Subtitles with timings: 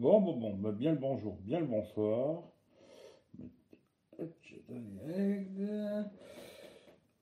[0.00, 2.42] Bon, bon, bon, bien le bonjour, bien le bonsoir.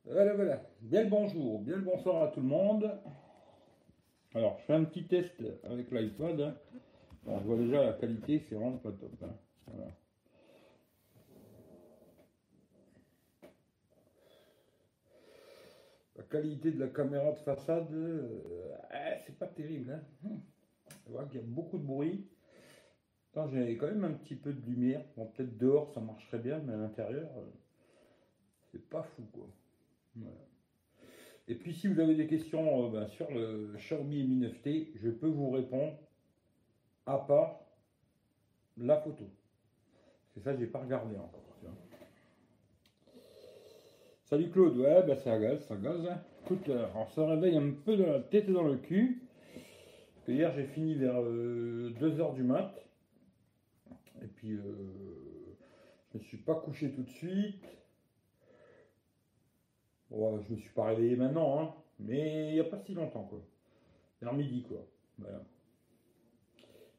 [0.05, 0.63] Voilà, voilà.
[0.83, 2.89] Bien le bonjour, bien le bonsoir à tout le monde.
[4.33, 6.41] Alors, je fais un petit test avec l'iPad.
[6.41, 6.55] hein.
[7.25, 9.11] Bon, je vois déjà la qualité, c'est vraiment pas top.
[9.25, 9.35] hein.
[16.15, 19.91] La qualité de la caméra de façade, euh, ah, c'est pas terrible.
[19.91, 20.03] Hein.
[20.25, 20.41] Hum.
[21.09, 22.29] On voit qu'il y a beaucoup de bruit.
[23.53, 25.05] J'ai quand même un petit peu de lumière.
[25.17, 27.43] Bon, peut-être dehors ça marcherait bien, mais à l'intérieur, euh,
[28.73, 29.47] c'est pas fou quoi.
[31.47, 35.09] Et puis si vous avez des questions euh, ben, sur le Xiaomi Mi 9T, je
[35.11, 35.95] peux vous répondre
[37.07, 37.61] à part
[38.77, 39.25] la photo.
[40.35, 41.45] C'est ça, j'ai pas regardé encore.
[44.25, 46.07] Salut Claude, ouais, bah ça gaz, ça gaz.
[46.07, 46.21] hein.
[46.45, 49.23] Écoute, euh, on se réveille un peu de la tête dans le cul.
[50.27, 52.75] Hier j'ai fini vers 2h du mat.
[54.23, 54.63] Et puis euh,
[56.13, 57.65] je me suis pas couché tout de suite.
[60.11, 63.41] Je me suis pas réveillé maintenant, hein, mais il n'y a pas si longtemps quoi.
[64.23, 64.85] Vers midi quoi.
[65.19, 65.43] Voilà.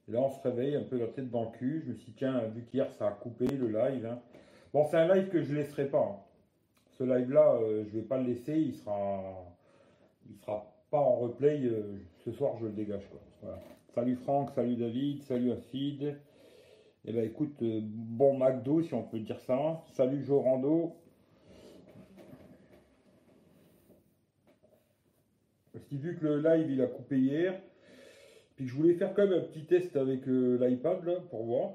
[0.08, 1.81] Et là on se réveille un peu la tête dans le cul.
[1.86, 4.06] Je me suis dit, tiens, vu qu'hier ça a coupé le live.
[4.06, 4.22] hein.
[4.73, 6.04] Bon, c'est un live que je laisserai pas.
[6.04, 6.20] hein.
[6.98, 9.23] Ce live là, je vais pas le laisser, il sera
[10.30, 11.61] il sera pas en replay.
[11.66, 13.04] euh, ce soir je le dégage.
[13.95, 16.16] Salut Franck, salut David, salut Afid.
[17.05, 19.81] Eh ben écoute, euh, bon McDo si on peut dire ça.
[19.94, 20.95] Salut Jorando.
[25.72, 27.61] Parce que vu que le live il a coupé hier,
[28.58, 31.72] puis je voulais faire quand même un petit test avec euh, l'iPad pour voir.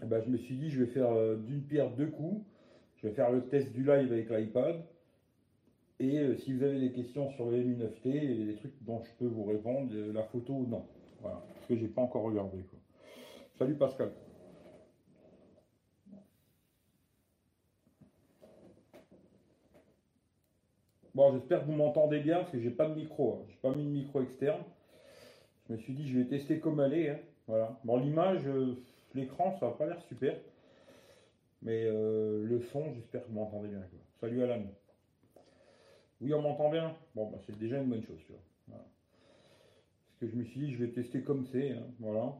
[0.00, 2.40] Eh ben, je me suis dit je vais faire euh, d'une pierre deux coups.
[2.98, 4.76] Je vais faire le test du live avec l'iPad.
[6.00, 9.10] Et si vous avez des questions sur le Mi 9T et des trucs dont je
[9.18, 10.86] peux vous répondre, la photo non.
[11.20, 11.42] Voilà.
[11.54, 12.58] Parce que j'ai pas encore regardé.
[13.58, 14.12] Salut Pascal.
[21.14, 23.34] Bon, j'espère que vous m'entendez bien parce que j'ai pas de micro.
[23.34, 23.46] hein.
[23.48, 24.62] J'ai pas mis de micro externe.
[25.68, 27.18] Je me suis dit, je vais tester comme elle hein.
[27.48, 27.80] Voilà.
[27.84, 28.76] Bon, l'image, euh,
[29.14, 30.36] l'écran, ça a pas l'air super.
[31.62, 33.82] Mais euh, le son, j'espère que vous m'entendez bien.
[34.20, 34.62] Salut Alan.
[36.20, 36.94] Oui, on m'entend bien.
[37.14, 38.20] Bon, bah, c'est déjà une bonne chose.
[38.26, 38.40] Tu vois.
[38.68, 41.72] Parce que je me suis dit, je vais tester comme c'est.
[41.72, 41.86] hein.
[42.00, 42.34] Voilà.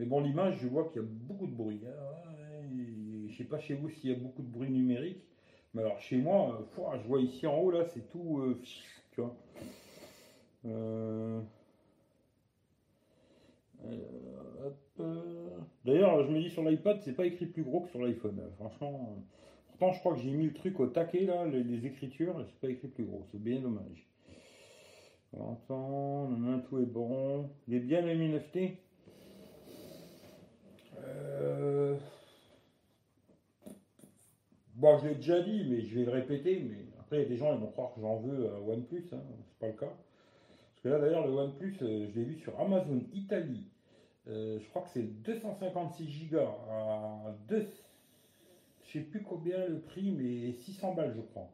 [0.00, 1.78] Mais bon, l'image, je vois qu'il y a beaucoup de bruit.
[1.84, 5.26] Ouais, Je sais pas chez vous s'il y a beaucoup de bruit numérique.
[5.74, 8.58] Mais alors chez moi, euh, je vois ici en haut là, c'est tout, euh.
[10.64, 11.40] Euh.
[15.84, 18.40] D'ailleurs, je me dis sur l'iPad, c'est pas écrit plus gros que sur l'iPhone.
[18.40, 19.22] euh, Franchement,
[19.68, 22.60] pourtant je crois que j'ai mis le truc au taquet là, les, les écritures, c'est
[22.60, 23.26] pas écrit plus gros.
[23.32, 24.06] C'est bien dommage.
[25.34, 26.30] Attends,
[26.68, 27.50] tout est bon.
[27.68, 28.78] Il est bien le 9T.
[31.10, 31.96] Euh,
[34.74, 36.60] Bon, je l'ai déjà dit, mais je vais le répéter.
[36.68, 39.08] Mais après, il y a des gens ils vont croire que j'en veux à OnePlus.
[39.12, 39.20] Hein.
[39.46, 39.86] C'est pas le cas.
[39.86, 43.68] Parce que là, d'ailleurs, le OnePlus, euh, je l'ai vu sur Amazon Italie.
[44.28, 46.38] Euh, je crois que c'est 256 Go
[46.70, 47.66] à 2.
[48.84, 51.50] Je sais plus combien le prix, mais 600 balles, je crois.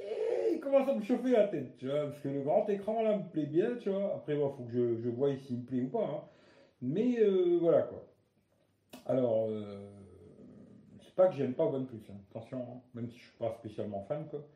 [0.00, 3.02] Et il commence à me chauffer la tête, tu vois, parce que le grand écran
[3.02, 4.14] là me plaît bien, tu vois.
[4.14, 6.04] Après, il faut que je, je voie s'il me plaît ou pas.
[6.04, 6.22] hein.
[6.82, 7.18] Mais
[7.60, 8.04] voilà quoi.
[9.06, 9.90] Alors, euh,
[11.00, 12.16] c'est pas que j'aime pas OnePlus, hein.
[12.30, 14.46] attention, hein, même si je suis pas spécialement fan, quoi.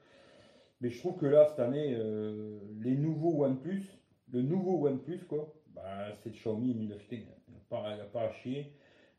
[0.80, 3.84] Mais je trouve que là, cette année, euh, les nouveaux OnePlus,
[4.32, 7.16] le nouveau OnePlus, quoi, bah, c'est le Xiaomi Mi 9T.
[7.48, 8.72] Il n'y a, pas- il y a pas à chier.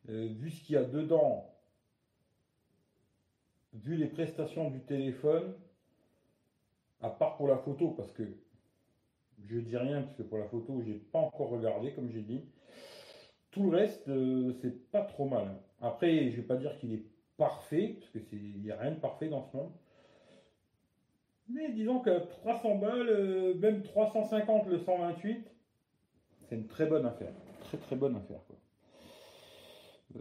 [0.10, 1.46] Euh, vu ce qu'il y a dedans,
[3.74, 5.54] vu les prestations du téléphone,
[7.02, 8.24] à part pour la photo, parce que
[9.48, 12.44] je dis rien, parce que pour la photo, j'ai pas encore regardé, comme j'ai dit.
[13.60, 15.54] Tout le reste, euh, c'est pas trop mal.
[15.82, 17.04] Après, je vais pas dire qu'il est
[17.36, 19.74] parfait, parce que c'est, n'y a rien de parfait dans ce monde.
[21.50, 25.46] Mais disons que 300 balles, euh, même 350 le 128,
[26.48, 27.34] c'est une très bonne affaire.
[27.66, 28.40] Très très bonne affaire.
[28.48, 28.56] Quoi.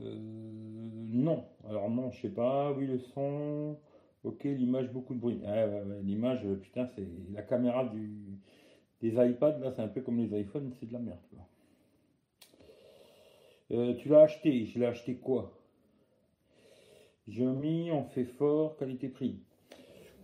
[0.01, 2.73] Euh, non, alors non, je sais pas.
[2.73, 3.79] Oui, le son.
[4.25, 5.41] Ok, l'image, beaucoup de bruit.
[5.47, 5.65] Ah,
[6.03, 8.41] l'image, putain, c'est la caméra du,
[9.01, 11.19] des iPads, là, c'est un peu comme les iPhones, c'est de la merde.
[13.71, 15.53] Euh, tu l'as acheté, je l'ai acheté quoi?
[17.29, 19.39] Xiaomi, on fait fort, qualité-prix.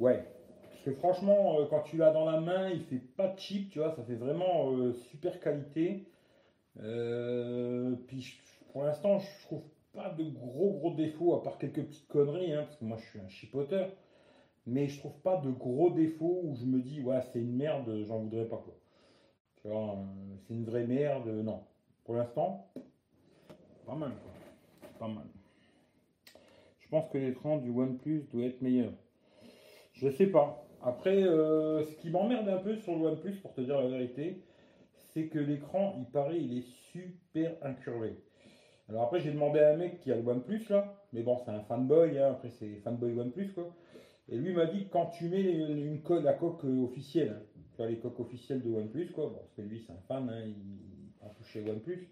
[0.01, 0.25] Ouais,
[0.71, 3.79] parce que franchement, euh, quand tu l'as dans la main, il fait pas cheap, tu
[3.79, 6.05] vois, ça fait vraiment euh, super qualité.
[8.07, 8.39] Puis
[8.73, 9.63] pour l'instant, je trouve
[9.93, 13.05] pas de gros gros défauts, à part quelques petites conneries, hein, parce que moi je
[13.09, 13.91] suis un chipoteur.
[14.67, 18.03] Mais je trouve pas de gros défauts où je me dis, ouais, c'est une merde,
[18.07, 18.75] j'en voudrais pas quoi.
[19.61, 19.99] Tu vois,
[20.47, 21.61] c'est une vraie merde, non.
[22.05, 22.67] Pour l'instant,
[23.87, 24.33] pas mal quoi.
[24.99, 25.27] Pas mal.
[26.81, 28.93] Je pense que l'écran du OnePlus doit être meilleur.
[29.93, 30.65] Je sais pas.
[30.83, 34.43] Après, euh, ce qui m'emmerde un peu sur le OnePlus, pour te dire la vérité,
[35.13, 38.17] c'est que l'écran, il paraît, il est super incurvé.
[38.89, 41.51] Alors après, j'ai demandé à un mec qui a le OnePlus là, mais bon, c'est
[41.51, 43.75] un fanboy, hein, après c'est fanboy OnePlus quoi.
[44.29, 47.43] Et lui m'a dit quand tu mets une la coque officielle, hein,
[47.73, 50.29] tu vois les coques officielles de OnePlus quoi, bon, parce que lui c'est un fan,
[50.29, 52.09] hein, il a touché OnePlus,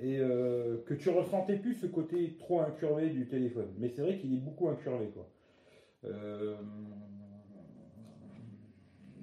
[0.00, 3.72] et euh, que tu ressentais plus ce côté trop incurvé du téléphone.
[3.78, 5.28] Mais c'est vrai qu'il est beaucoup incurvé quoi.
[6.04, 6.56] Euh,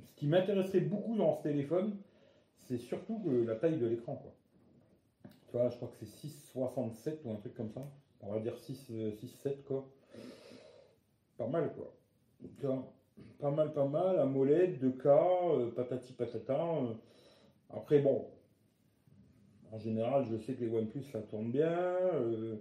[0.03, 1.97] ce qui m'intéresserait beaucoup dans ce téléphone,
[2.67, 4.33] c'est surtout la taille de l'écran quoi.
[5.49, 7.81] Tu vois, je crois que c'est 6,67 ou un truc comme ça.
[8.21, 9.85] On va dire 6, 6 7 quoi.
[11.37, 11.93] Pas mal quoi.
[13.39, 14.19] Pas mal, pas mal.
[14.19, 16.53] AMOLED, 2K, euh, patati patata.
[16.53, 16.93] Euh.
[17.71, 18.27] Après, bon.
[19.71, 21.71] En général, je sais que les OnePlus ça tourne bien.
[21.71, 22.55] Euh,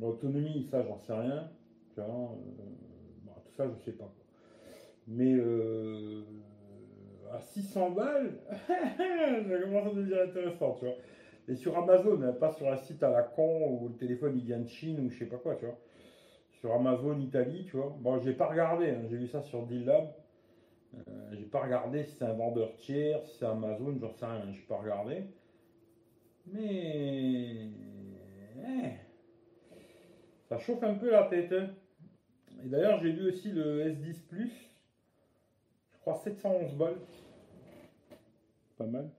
[0.00, 1.50] L'autonomie, ça, j'en sais rien.
[1.96, 4.10] Vois, bon, tout ça, je sais pas.
[5.06, 5.34] Mais
[7.32, 8.32] à 600 balles,
[8.66, 10.94] ça commence à devenir intéressant, tu vois.
[11.48, 14.44] Et sur Amazon, hein, pas sur un site à la con où le téléphone il
[14.44, 15.78] vient de Chine ou je sais pas quoi, tu vois.
[16.60, 17.94] Sur Amazon Italie, tu vois.
[17.98, 21.00] Bon, j'ai pas regardé, hein, j'ai vu ça sur Deal Euh,
[21.32, 24.62] j'ai pas regardé si c'est un vendeur tiers, si c'est Amazon, j'en sais rien, j'ai
[24.62, 25.24] pas regardé.
[26.46, 27.68] Mais.
[28.64, 28.90] Eh,
[30.48, 31.52] ça chauffe un peu la tête.
[31.52, 31.70] Hein.
[32.64, 34.52] Et d'ailleurs, j'ai vu aussi le S10 Plus.
[35.92, 36.98] Je crois 711 balles.
[38.76, 39.10] Pas mal.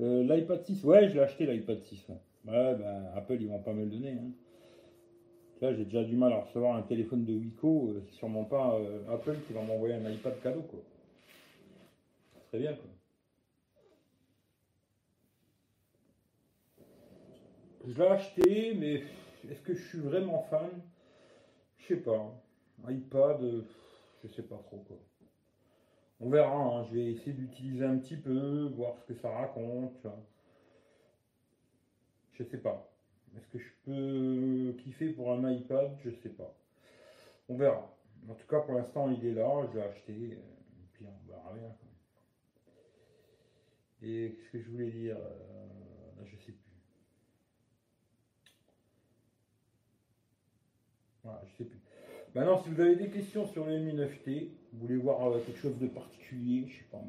[0.00, 2.08] Euh, L'iPad 6, ouais, je l'ai acheté l'iPad 6.
[2.46, 4.12] Ouais, bah, Apple, ils vont pas me le donner.
[4.12, 4.30] Hein.
[5.60, 7.88] Là, j'ai déjà du mal à recevoir un téléphone de Wico.
[7.88, 10.78] Euh, c'est sûrement pas euh, Apple qui va m'envoyer un iPad cadeau, quoi.
[12.48, 12.97] Très bien, quoi.
[17.86, 19.02] Je l'ai acheté, mais
[19.50, 20.70] est-ce que je suis vraiment fan?
[21.78, 22.34] Je sais pas.
[22.88, 23.40] iPad,
[24.22, 24.96] je sais pas trop, quoi.
[26.20, 26.84] On verra, hein.
[26.84, 30.06] je vais essayer d'utiliser un petit peu, voir ce que ça raconte.
[32.32, 32.90] Je sais pas.
[33.36, 35.96] Est-ce que je peux kiffer pour un iPad?
[36.04, 36.54] Je sais pas.
[37.48, 37.94] On verra.
[38.28, 40.12] En tout cas, pour l'instant, il est là, je l'ai acheté.
[40.12, 40.38] Et
[40.92, 41.76] puis on verra bien.
[44.02, 45.16] Et qu'est-ce que je voulais dire?
[45.16, 46.68] Euh, Je sais plus.
[51.46, 51.80] Je sais plus.
[52.34, 55.58] Maintenant, si vous avez des questions sur le Mi 9T, vous voulez voir euh, quelque
[55.58, 57.02] chose de particulier, je sais pas.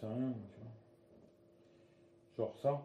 [0.00, 2.46] C'est rien, tu vois.
[2.46, 2.82] Genre ça.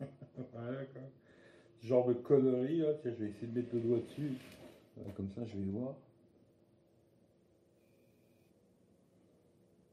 [0.52, 1.02] quoi.
[1.82, 2.94] Genre de conneries, là.
[3.02, 4.32] Tiens, je vais essayer de mettre le doigt dessus.
[4.98, 5.94] Euh, comme ça, je vais voir.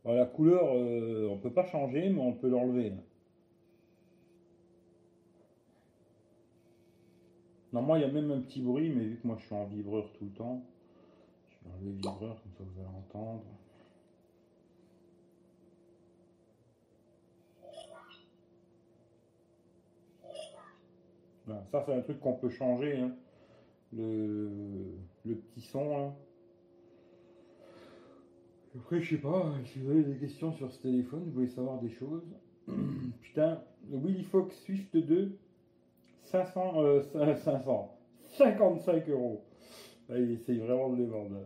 [0.05, 2.93] La couleur, euh, on peut pas changer, mais on peut l'enlever.
[7.71, 9.65] Normalement, il y a même un petit bruit, mais vu que moi je suis en
[9.65, 10.61] vibreur tout le temps,
[11.49, 13.43] je vais enlever le vibreur, comme ça vous allez entendre.
[21.71, 22.97] ça, c'est un truc qu'on peut changer.
[22.97, 23.11] Hein.
[23.93, 24.49] Le,
[25.25, 25.97] le, petit son.
[25.97, 26.13] Hein.
[28.75, 31.79] Après, je sais pas, si vous avez des questions sur ce téléphone, vous voulez savoir
[31.81, 32.23] des choses.
[33.21, 35.37] Putain, le Willy Fox Swift 2,
[36.23, 37.97] 500, euh, 500,
[38.37, 39.43] 55 euros.
[40.07, 41.37] Là, il essaye vraiment de les vendre.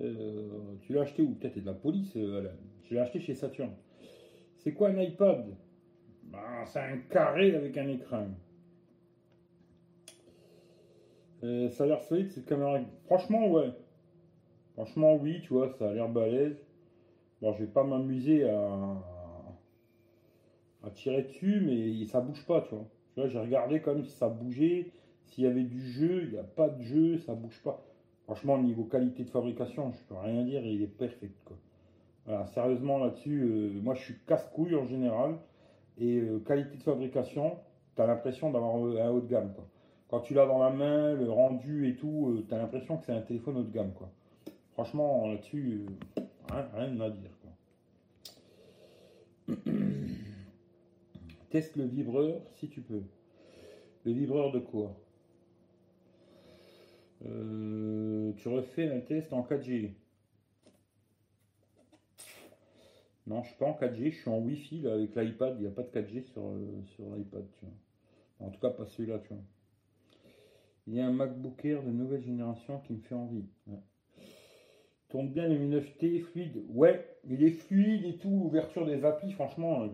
[0.00, 1.34] Euh, tu l'as acheté où?
[1.34, 2.48] Peut-être de la police, euh.
[2.84, 3.70] Je l'ai acheté chez Saturn.
[4.56, 5.54] C'est quoi un iPad?
[6.22, 8.28] Bah, C'est un carré avec un écran.
[11.44, 12.80] Euh, ça a l'air solide cette caméra.
[13.04, 13.70] Franchement, ouais.
[14.72, 16.56] Franchement, oui, tu vois, ça a l'air balèze.
[17.42, 18.96] Bon, je vais pas m'amuser à...
[20.84, 22.88] à tirer dessus, mais ça bouge pas, tu vois.
[23.12, 24.90] Tu vois, j'ai regardé quand même si ça bougeait,
[25.26, 27.84] s'il y avait du jeu, il n'y a pas de jeu, ça bouge pas.
[28.28, 31.30] Franchement, niveau qualité de fabrication, je peux rien dire, il est parfait.
[31.46, 31.56] Quoi.
[32.48, 35.38] Sérieusement là-dessus, euh, moi je suis casse-couille en général.
[35.96, 37.56] Et euh, qualité de fabrication,
[37.96, 39.54] tu as l'impression d'avoir un haut de gamme.
[39.54, 39.64] Quoi.
[40.10, 43.06] Quand tu l'as dans la main, le rendu et tout, euh, tu as l'impression que
[43.06, 43.94] c'est un téléphone haut de gamme.
[43.94, 44.10] Quoi.
[44.72, 45.86] Franchement, là-dessus,
[46.50, 47.30] rien, à dire.
[51.48, 53.04] Teste le vibreur si tu peux.
[54.04, 54.94] Le vibreur de quoi?
[57.26, 59.94] Euh, tu refais un test en 4G.
[63.26, 65.56] Non, je suis pas en 4G, je suis en Wi-Fi là, avec l'iPad.
[65.58, 67.44] Il n'y a pas de 4G sur, euh, sur l'iPad.
[68.40, 69.42] En tout cas, pas celui-là, tu vois.
[70.86, 73.44] Il y a un MacBook Air de nouvelle génération qui me fait envie.
[75.08, 76.64] Tourne bien le 9T, fluide.
[76.70, 78.28] Ouais, il est fluide et tout.
[78.28, 79.88] Ouverture des applis, franchement, euh,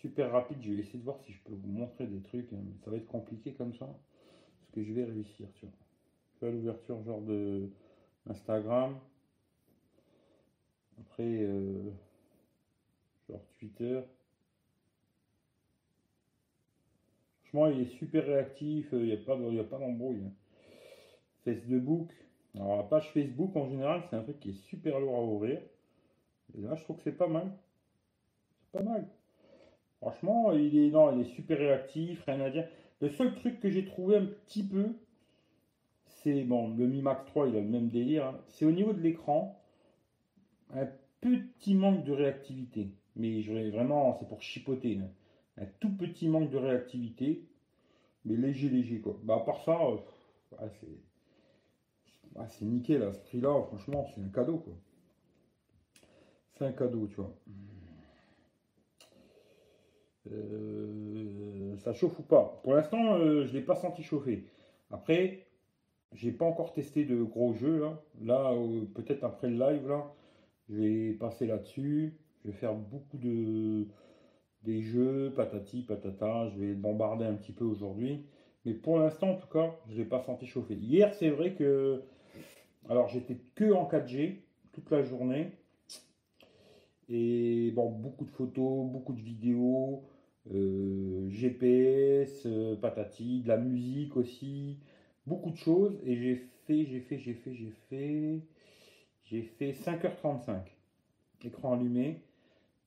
[0.00, 0.58] super rapide.
[0.60, 2.52] Je vais essayer de voir si je peux vous montrer des trucs.
[2.52, 2.62] Hein.
[2.84, 3.86] Ça va être compliqué comme ça.
[3.86, 5.74] Parce que je vais réussir, tu vois.
[6.46, 7.68] L'ouverture genre de
[8.28, 8.96] Instagram.
[11.00, 11.90] Après, euh,
[13.28, 14.00] genre Twitter.
[17.40, 20.22] Franchement, il est super réactif, il n'y a pas, d'embrouille.
[20.26, 20.32] Hein.
[21.44, 22.10] Facebook,
[22.54, 25.60] alors la page Facebook en général, c'est un truc qui est super lourd à ouvrir.
[26.56, 27.50] Et là, je trouve que c'est pas mal.
[28.60, 29.06] C'est pas mal.
[30.00, 32.68] Franchement, il est, non, il est super réactif, rien à dire.
[33.00, 34.94] Le seul truc que j'ai trouvé un petit peu,
[36.44, 38.26] bon, le Mi Max 3, il a le même délire.
[38.26, 38.40] Hein.
[38.48, 39.60] C'est au niveau de l'écran,
[40.74, 40.86] un
[41.20, 42.90] petit manque de réactivité.
[43.16, 44.98] Mais vraiment, c'est pour chipoter.
[45.02, 45.10] Hein
[45.60, 47.44] un tout petit manque de réactivité,
[48.24, 49.18] mais léger, léger quoi.
[49.22, 49.78] Bah, à part ça,
[50.62, 50.66] euh,
[52.48, 54.74] c'est nickel à ce prix-là, franchement, c'est un cadeau quoi.
[56.56, 57.34] C'est un cadeau, tu vois.
[60.30, 62.60] Euh, ça chauffe ou pas?
[62.62, 64.44] Pour l'instant, euh, je ne l'ai pas senti chauffer.
[64.90, 65.46] Après,
[66.12, 68.02] j'ai pas encore testé de gros jeux là.
[68.22, 68.54] Là,
[68.94, 70.12] peut-être après le live là,
[70.68, 72.14] je vais passer là-dessus.
[72.44, 73.86] Je vais faire beaucoup de
[74.62, 76.48] des jeux, patati, patata.
[76.50, 78.24] Je vais bombarder un petit peu aujourd'hui.
[78.64, 80.74] Mais pour l'instant, en tout cas, je l'ai pas senti chauffer.
[80.74, 82.02] Hier, c'est vrai que.
[82.88, 84.36] Alors, j'étais que en 4G
[84.72, 85.52] toute la journée.
[87.08, 90.04] Et bon, beaucoup de photos, beaucoup de vidéos,
[90.52, 94.78] euh, GPS, euh, patati, de la musique aussi,
[95.28, 96.00] beaucoup de choses.
[96.04, 98.40] Et j'ai fait, j'ai fait, j'ai fait, j'ai fait.
[99.24, 100.56] J'ai fait 5h35.
[101.44, 102.22] Écran allumé.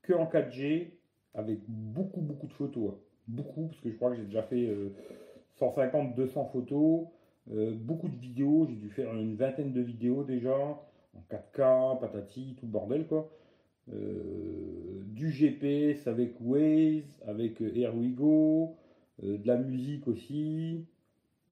[0.02, 0.88] Que en 4G
[1.34, 2.92] avec beaucoup, beaucoup de photos.
[2.92, 2.98] Hein.
[3.28, 4.70] Beaucoup, parce que je crois que j'ai déjà fait
[5.60, 7.08] 150, euh, 200 photos,
[7.52, 8.66] euh, beaucoup de vidéos.
[8.68, 13.30] J'ai dû faire une vingtaine de vidéos déjà, en 4K, patati, tout le bordel quoi.
[13.94, 18.76] Euh, du GPS avec Waze, avec AirWigo,
[19.22, 20.86] de la musique aussi,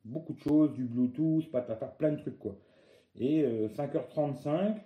[0.05, 2.55] beaucoup de choses, du Bluetooth, patata, plein de trucs quoi.
[3.19, 4.77] Et 5h35,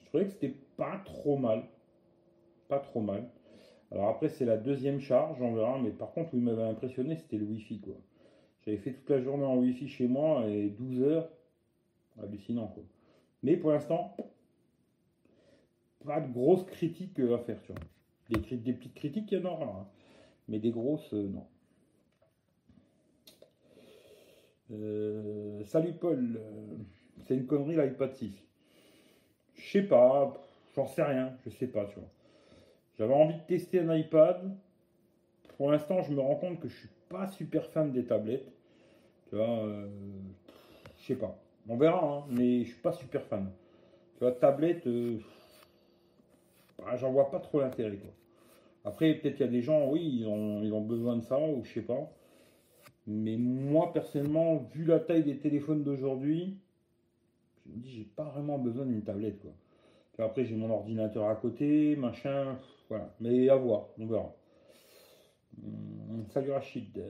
[0.00, 1.64] je trouvais que c'était pas trop mal.
[2.68, 3.28] Pas trop mal.
[3.92, 5.78] Alors après, c'est la deuxième charge, on verra.
[5.78, 7.80] Mais par contre, il m'avait impressionné, c'était le Wi-Fi.
[7.80, 7.94] Quoi.
[8.64, 11.28] J'avais fait toute la journée en Wi-Fi chez moi et 12 heures.
[12.22, 12.68] Hallucinant.
[12.68, 12.82] Quoi.
[13.42, 14.16] Mais pour l'instant,
[16.04, 17.60] pas de grosses critiques à faire.
[17.62, 17.80] Tu vois.
[18.30, 19.66] Des, des petites critiques, il y en aura.
[19.66, 19.86] Hein.
[20.48, 21.46] Mais des grosses, euh, non.
[24.72, 26.40] Euh, salut Paul,
[27.26, 28.32] c'est une connerie l'iPad 6.
[29.54, 30.32] Je sais pas,
[30.74, 31.98] j'en sais rien, je sais pas, tu.
[32.96, 34.56] J'avais envie de tester un iPad.
[35.58, 38.50] Pour l'instant, je me rends compte que je suis pas super fan des tablettes.
[39.28, 39.88] Tu vois, euh,
[40.98, 41.38] je sais pas.
[41.68, 43.50] On verra, hein, mais je suis pas super fan.
[44.14, 45.18] Tu vois, tablette, euh,
[46.78, 47.98] bah, j'en vois pas trop l'intérêt.
[48.84, 51.72] Après, peut-être qu'il y a des gens, oui, ils ont besoin de ça, ou je
[51.72, 52.10] sais pas.
[53.12, 56.58] Mais moi, personnellement, vu la taille des téléphones d'aujourd'hui,
[57.64, 59.40] je me dis, j'ai pas vraiment besoin d'une tablette.
[59.40, 59.52] Quoi.
[60.24, 62.58] Après, j'ai mon ordinateur à côté, machin.
[62.88, 63.14] Voilà.
[63.20, 64.34] Mais à voir, on verra.
[65.62, 67.02] Hum, salut Rachid.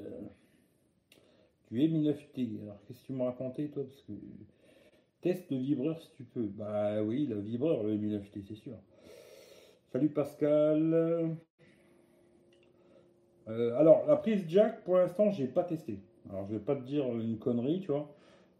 [1.68, 2.62] Tu es mi 9T.
[2.62, 3.85] Alors, qu'est-ce que tu me racontais, toi?
[3.85, 4.12] Parce que
[5.21, 6.47] test le vibreur si tu peux.
[6.47, 8.76] Bah oui, le vibreur, le Mi 9T, c'est sûr.
[9.92, 11.37] Salut Pascal.
[13.49, 15.99] Euh, alors, la prise jack, pour l'instant, j'ai pas testé.
[16.30, 18.14] Alors, je vais pas te dire une connerie, tu vois.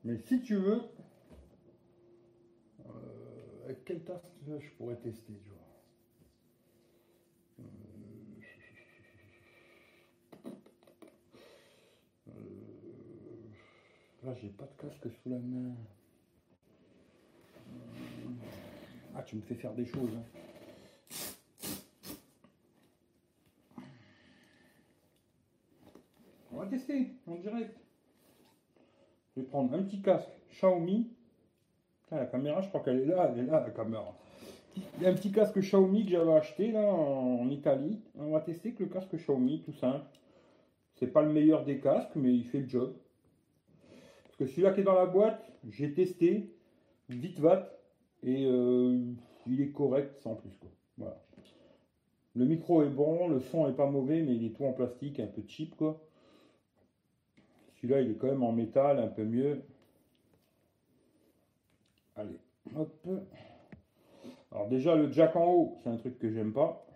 [0.05, 0.81] Mais si tu veux,
[2.81, 5.59] euh, avec quelle tasse je pourrais tester, tu vois.
[14.25, 15.75] Là, j'ai pas de casque sous la main.
[19.17, 20.11] Ah, tu me fais faire des choses.
[20.17, 20.52] Hein.
[26.65, 27.77] Va tester en direct.
[29.35, 31.11] Je vais prendre un petit casque Xiaomi.
[32.11, 33.31] La caméra, je crois qu'elle est là.
[33.33, 34.15] Elle est là, la caméra.
[34.77, 38.01] Il y a un petit casque Xiaomi que j'avais acheté là en Italie.
[38.19, 40.05] On va tester que le casque Xiaomi, tout simple.
[40.97, 42.95] C'est pas le meilleur des casques, mais il fait le job
[44.47, 46.51] celui-là qui est dans la boîte, j'ai testé,
[47.09, 47.71] vite va,
[48.23, 48.99] et euh,
[49.47, 50.57] il est correct sans plus.
[50.59, 50.71] Quoi.
[50.99, 51.23] Voilà.
[52.35, 55.21] Le micro est bon, le son est pas mauvais, mais il est tout en plastique,
[55.21, 56.01] un peu cheap quoi.
[57.83, 59.61] Celui-là il est quand même en métal, un peu mieux.
[62.15, 62.39] Allez,
[62.77, 63.09] hop.
[64.53, 66.87] Alors déjà, le jack en haut, c'est un truc que j'aime pas.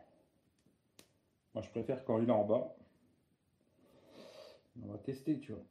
[1.55, 2.73] Moi, je préfère quand il est en bas.
[4.81, 5.65] On va tester, tu vois.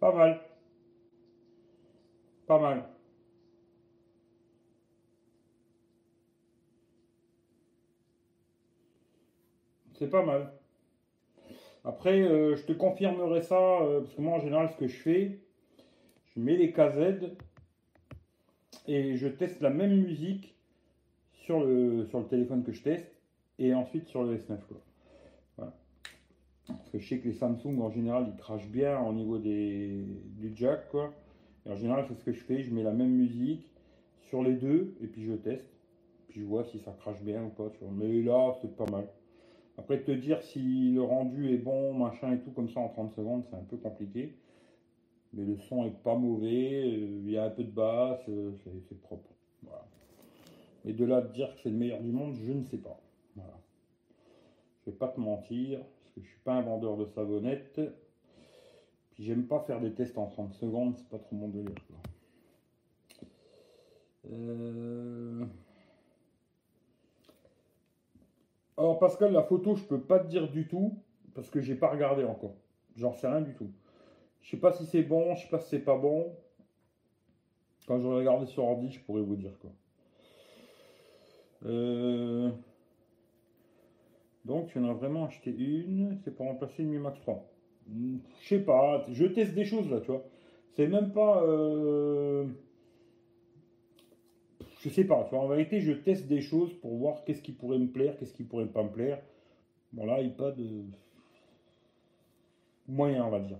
[0.00, 0.40] Pas mal.
[2.46, 2.84] Pas mal.
[9.98, 10.52] C'est pas mal.
[11.84, 14.96] Après, euh, je te confirmerai ça, euh, parce que moi, en général, ce que je
[14.96, 15.40] fais,
[16.34, 17.36] je mets les KZ
[18.86, 20.54] et je teste la même musique
[21.32, 23.10] sur le, téléphone que je teste
[23.58, 24.58] et ensuite sur le S9.
[24.68, 24.76] Quoi.
[26.68, 30.04] Parce que je sais que les Samsung en général ils crachent bien au niveau des,
[30.36, 31.12] du jack quoi.
[31.66, 33.66] Et en général c'est ce que je fais, je mets la même musique
[34.28, 35.68] sur les deux et puis je teste.
[36.28, 37.70] Puis je vois si ça crache bien ou pas.
[37.92, 39.08] Mais là c'est pas mal.
[39.78, 43.12] Après te dire si le rendu est bon, machin et tout comme ça en 30
[43.12, 44.36] secondes, c'est un peu compliqué.
[45.32, 48.52] Mais le son est pas mauvais, euh, il y a un peu de basse, euh,
[48.88, 49.30] c'est propre.
[50.84, 53.00] Mais de là de dire que c'est le meilleur du monde, je ne sais pas.
[53.36, 53.58] Voilà.
[54.84, 55.80] Je vais pas te mentir
[56.18, 57.80] je je suis pas un vendeur de savonnettes.
[59.10, 61.74] Puis j'aime pas faire des tests en 30 secondes, c'est pas trop mon délire.
[64.30, 65.44] Euh,
[68.76, 71.02] alors Pascal, la photo, je peux pas te dire du tout
[71.34, 72.54] parce que j'ai pas regardé encore.
[72.96, 73.70] J'en sais rien du tout.
[74.40, 76.36] Je sais pas si c'est bon, je sais pas si c'est pas bon.
[77.86, 79.70] Quand j'aurai regardé sur ordi, je pourrais vous dire quoi.
[81.64, 82.50] Euh...
[84.48, 87.46] Donc, tu en as vraiment acheté une, c'est pour remplacer une Mi Max 3.
[87.86, 90.24] Hmm, je sais pas, je teste des choses là, tu vois.
[90.72, 91.42] C'est même pas.
[91.44, 92.46] Euh...
[94.80, 95.28] Je sais pas.
[95.32, 98.42] En vérité, je teste des choses pour voir qu'est-ce qui pourrait me plaire, qu'est-ce qui
[98.42, 99.20] pourrait pas me plaire.
[99.92, 100.84] Bon, là, pas de
[102.88, 103.58] Moyen, on va dire.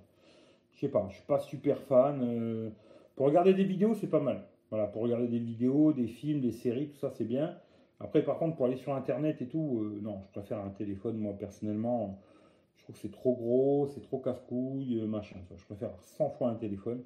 [0.72, 2.20] Je sais pas, je suis pas super fan.
[2.22, 2.70] Euh,
[3.14, 4.46] pour regarder des vidéos, c'est pas mal.
[4.70, 7.54] Voilà, pour regarder des vidéos, des films, des séries, tout ça, c'est bien.
[8.00, 11.18] Après, par contre, pour aller sur Internet et tout, euh, non, je préfère un téléphone,
[11.18, 12.20] moi, personnellement.
[12.76, 15.36] Je trouve que c'est trop gros, c'est trop casse-couille, euh, machin.
[15.56, 17.02] Je préfère 100 fois un téléphone.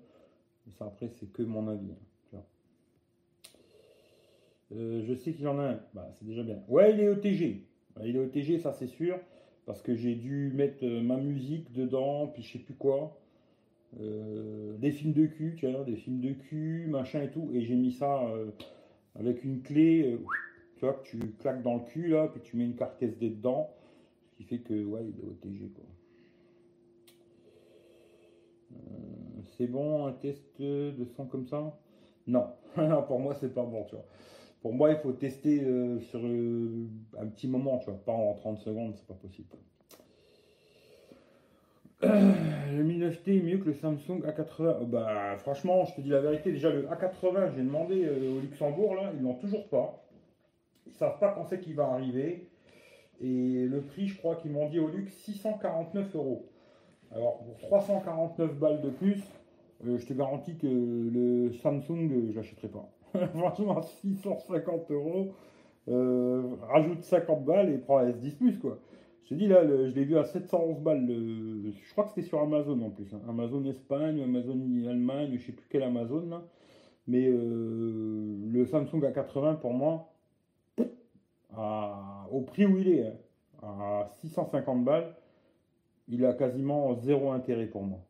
[0.67, 1.93] Mais ça, après, c'est que mon avis.
[2.35, 2.43] Hein,
[4.73, 5.81] euh, je sais qu'il en a un.
[5.95, 6.63] Bah, c'est déjà bien.
[6.69, 7.67] Ouais, il est OTG.
[8.05, 9.19] Il est OTG, ça, c'est sûr.
[9.65, 13.17] Parce que j'ai dû mettre ma musique dedans, puis je sais plus quoi.
[13.97, 17.49] des films de cul, tu vois, des films de cul, machin et tout.
[17.55, 18.29] Et j'ai mis ça
[19.15, 20.19] avec une clé
[20.91, 23.71] que tu claques dans le cul, là, puis tu mets une carte SD dedans,
[24.31, 25.85] ce qui fait que, ouais, il est OTG, quoi.
[28.73, 31.79] Euh, c'est bon, un test de son comme ça?
[32.27, 34.05] Non, pour moi, c'est pas bon, tu vois.
[34.63, 36.87] Pour moi, il faut tester euh, sur euh,
[37.21, 39.49] un petit moment, tu vois, pas en 30 secondes, c'est pas possible.
[42.03, 44.87] le Mi 9T est mieux que le Samsung A80.
[44.87, 46.53] bah, franchement, je te dis la vérité.
[46.53, 50.03] Déjà, le A80, j'ai demandé au Luxembourg, là, ils l'ont toujours pas.
[50.93, 52.49] Ils savent pas quand c'est qu'il va arriver.
[53.21, 56.47] Et le prix, je crois qu'ils m'ont dit au luxe 649 euros.
[57.15, 59.23] Alors pour 349 balles de plus,
[59.87, 62.89] euh, je te garantis que le Samsung, euh, je l'achèterai pas.
[63.35, 65.33] Franchement, 650 euros,
[65.89, 68.79] euh, rajoute 50 balles et prends S10 plus quoi.
[69.25, 71.07] Je te dis là, je l'ai vu à 711 balles.
[71.07, 73.15] je crois que c'était sur Amazon en plus.
[73.15, 73.21] Hein.
[73.29, 76.43] Amazon Espagne, Amazon Allemagne, je sais plus quel Amazon.
[77.07, 80.12] Mais le Samsung A80 pour moi,
[81.57, 83.17] au prix où il est, hein,
[83.63, 85.15] à 650 balles,
[86.09, 88.01] il a quasiment zéro intérêt pour moi.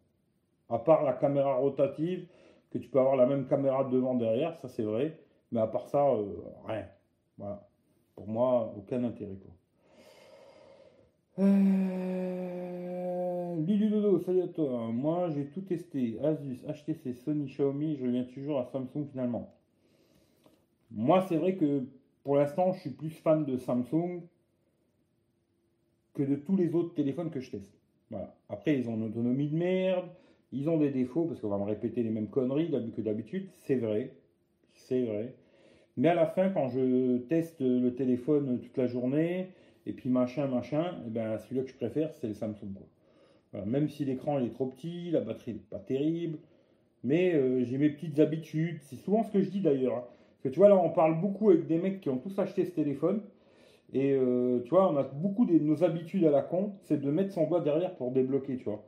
[0.70, 2.26] À part la caméra rotative,
[2.70, 5.18] que tu peux avoir la même caméra devant derrière, ça c'est vrai.
[5.50, 6.32] Mais à part ça, euh,
[6.66, 6.86] rien.
[7.36, 7.68] Voilà.
[8.14, 9.36] Pour moi, aucun intérêt.
[9.36, 11.44] Quoi.
[11.44, 11.92] Euh...
[13.92, 14.88] Dodo, salut à toi.
[14.90, 16.18] Moi, j'ai tout testé.
[16.22, 17.96] Asus, HTC, Sony, Xiaomi.
[17.96, 19.54] Je viens toujours à Samsung finalement.
[20.90, 21.84] Moi, c'est vrai que
[22.24, 24.22] pour l'instant, je suis plus fan de Samsung
[26.14, 27.72] que de tous les autres téléphones que je teste.
[28.10, 28.34] Voilà.
[28.48, 30.08] Après, ils ont une autonomie de merde,
[30.52, 33.76] Ils ont des défauts, parce qu'on va me répéter les mêmes conneries que d'habitude, c'est
[33.76, 34.12] vrai,
[34.74, 35.34] c'est vrai.
[35.96, 39.48] Mais à la fin, quand je teste le téléphone toute la journée,
[39.86, 42.74] et puis machin, machin, eh ben, celui-là que je préfère, c'est le Samsung.
[43.66, 46.38] même si l'écran est trop petit, la batterie n'est pas terrible,
[47.02, 48.78] mais euh, j'ai mes petites habitudes.
[48.82, 49.96] C'est souvent ce que je dis d'ailleurs.
[49.96, 50.04] Hein.
[50.42, 52.64] Parce que tu vois, là, on parle beaucoup avec des mecs qui ont tous acheté
[52.64, 53.22] ce téléphone.
[53.92, 57.10] Et euh, tu vois, on a beaucoup de nos habitudes à la con, c'est de
[57.10, 58.82] mettre son doigt derrière pour débloquer, tu vois.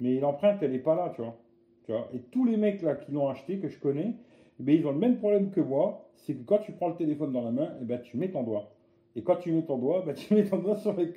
[0.00, 1.36] Mais l'empreinte, elle n'est pas là, tu vois.
[1.84, 2.08] tu vois.
[2.12, 4.14] Et tous les mecs là qui l'ont acheté, que je connais,
[4.58, 6.96] eh ben, ils ont le même problème que moi, c'est que quand tu prends le
[6.96, 8.72] téléphone dans la main, eh ben, tu mets ton doigt.
[9.14, 11.12] Et quand tu mets ton doigt, ben, tu mets ton doigt sur les,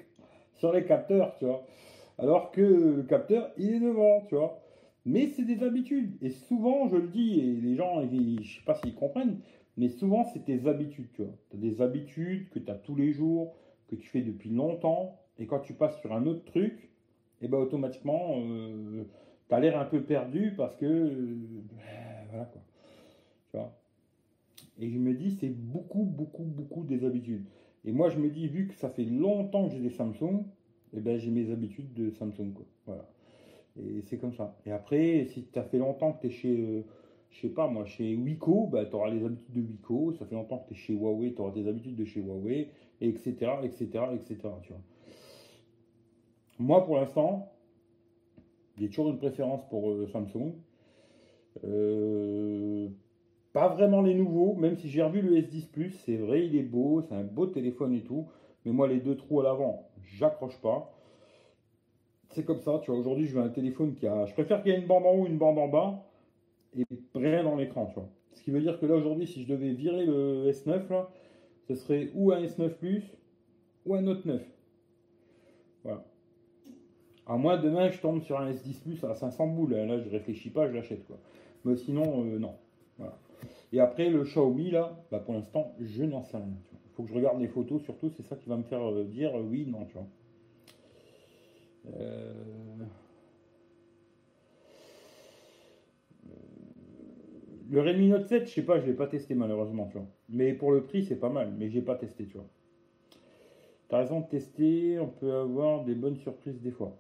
[0.58, 1.66] sur les capteurs, tu vois.
[2.20, 4.62] Alors que le capteur, il est devant, tu vois.
[5.06, 6.18] Mais c'est des habitudes.
[6.22, 9.40] Et souvent, je le dis, et les gens, je ne sais pas s'ils comprennent,
[9.80, 11.34] mais souvent, c'est tes habitudes, tu vois.
[11.54, 13.56] Des habitudes que tu as tous les jours,
[13.88, 15.18] que tu fais depuis longtemps.
[15.38, 16.74] Et quand tu passes sur un autre truc,
[17.42, 19.06] et eh ben automatiquement, euh,
[19.48, 20.86] tu as l'air un peu perdu parce que.
[20.86, 21.38] Euh,
[22.30, 22.62] voilà quoi.
[23.52, 23.80] Tu vois.
[24.80, 27.46] Et je me dis, c'est beaucoup, beaucoup, beaucoup des habitudes.
[27.86, 30.44] Et moi, je me dis, vu que ça fait longtemps que j'ai des Samsung,
[30.92, 32.52] et eh ben, j'ai mes habitudes de Samsung.
[32.54, 32.66] Quoi.
[32.86, 33.10] Voilà.
[33.78, 34.58] Et c'est comme ça.
[34.66, 36.82] Et après, si tu as fait longtemps que tu es chez, euh,
[37.32, 40.14] je sais pas moi, chez Wiko, bah, tu auras les habitudes de Wiko.
[40.14, 42.70] Ça fait longtemps que tu es chez Huawei, tu auras des habitudes de chez Huawei,
[43.02, 43.30] etc.,
[43.64, 44.38] etc., etc.
[44.64, 44.82] Tu vois.
[46.60, 47.52] Moi, pour l'instant,
[48.78, 50.54] j'ai toujours une préférence pour euh, Samsung.
[51.64, 52.90] Euh,
[53.54, 56.64] pas vraiment les nouveaux, même si j'ai revu le S10 Plus, c'est vrai, il est
[56.64, 58.28] beau, c'est un beau téléphone et tout.
[58.66, 60.94] Mais moi, les deux trous à l'avant, j'accroche pas
[62.30, 63.00] c'est comme ça, tu vois.
[63.00, 64.26] Aujourd'hui, je veux un téléphone qui a.
[64.26, 66.06] Je préfère qu'il y ait une bande en haut, une bande en bas,
[66.78, 68.10] et rien dans l'écran, tu vois.
[68.34, 71.10] Ce qui veut dire que là, aujourd'hui, si je devais virer le S9, là,
[71.68, 73.04] ce serait ou un S9 Plus,
[73.86, 74.42] ou un Note 9.
[75.84, 76.04] Voilà.
[77.26, 79.74] À moins demain, je tombe sur un S10 Plus à 500 boules.
[79.74, 81.18] Là, je réfléchis pas, je l'achète, quoi.
[81.66, 82.56] Mais sinon, euh, non.
[82.98, 83.18] Voilà.
[83.72, 86.48] Et après, le Xiaomi, là, bah, pour l'instant, je n'en sais rien.
[86.74, 89.04] Il faut que je regarde les photos, surtout, c'est ça qui va me faire euh,
[89.04, 90.08] dire euh, oui, non, tu vois.
[97.70, 100.08] Le Redmi Note 7, je sais pas, je l'ai pas testé malheureusement, tu vois.
[100.28, 102.48] Mais pour le prix, c'est pas mal, mais j'ai pas testé, tu vois.
[103.90, 106.98] T'as raison de tester, on peut avoir des bonnes surprises des fois.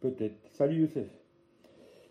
[0.00, 0.36] Peut-être.
[0.50, 1.08] Salut Youssef.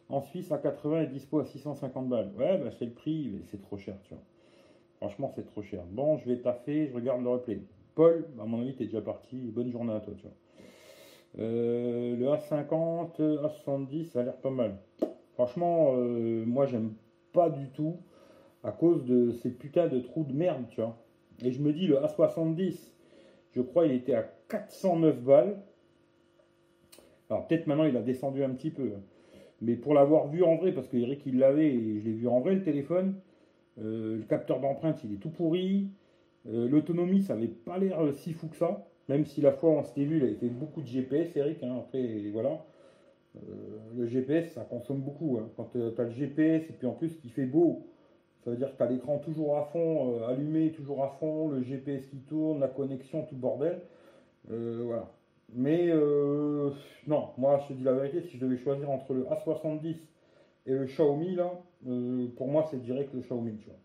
[0.09, 2.31] En Suisse, à 80 et dispo à 650 balles.
[2.37, 4.23] Ouais, bah c'est le prix, mais c'est trop cher, tu vois.
[4.97, 5.83] Franchement, c'est trop cher.
[5.91, 7.61] Bon, je vais taffer, je regarde le replay.
[7.95, 9.37] Paul, à mon avis, t'es déjà parti.
[9.37, 10.33] Bonne journée à toi, tu vois.
[11.39, 14.77] Euh, le A50, A70, ça a l'air pas mal.
[15.33, 16.93] Franchement, euh, moi j'aime
[17.33, 17.97] pas du tout
[18.63, 20.97] à cause de ces putains de trous de merde, tu vois.
[21.43, 22.93] Et je me dis, le A70,
[23.51, 25.57] je crois il était à 409 balles.
[27.29, 28.91] Alors peut-être maintenant il a descendu un petit peu.
[29.61, 32.27] Mais pour l'avoir vu en vrai, parce que Eric il l'avait et je l'ai vu
[32.27, 33.15] en vrai le téléphone,
[33.81, 35.89] euh, le capteur d'empreinte il est tout pourri.
[36.45, 38.85] L'autonomie ça avait pas l'air si fou que ça.
[39.07, 41.63] Même si la fois on s'était vu, il avait fait beaucoup de GPS, Eric.
[41.63, 42.65] Hein, après, voilà.
[43.35, 45.37] Euh, le GPS, ça consomme beaucoup.
[45.39, 45.49] Hein.
[45.57, 47.87] Quand tu as le GPS et puis en plus qu'il fait beau,
[48.43, 51.49] ça veut dire que tu as l'écran toujours à fond, euh, allumé, toujours à fond,
[51.49, 53.81] le GPS qui tourne, la connexion, tout bordel.
[54.51, 55.09] Euh, voilà.
[55.55, 55.91] Mais
[57.05, 59.97] non, moi je te dis la vérité, si je devais choisir entre le A70
[60.65, 61.51] et le Xiaomi, là,
[62.37, 63.57] pour moi c'est direct le Xiaomi.
[63.57, 63.77] Tu vois.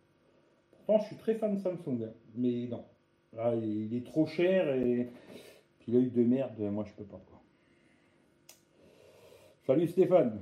[0.70, 2.84] Pourtant, je suis très fan de Samsung, hein, mais non.
[3.62, 5.10] Il est trop cher et
[5.80, 7.20] puis l'œil de merde, moi je peux pas.
[7.28, 7.37] Quoi.
[9.68, 10.40] Salut Stéphane.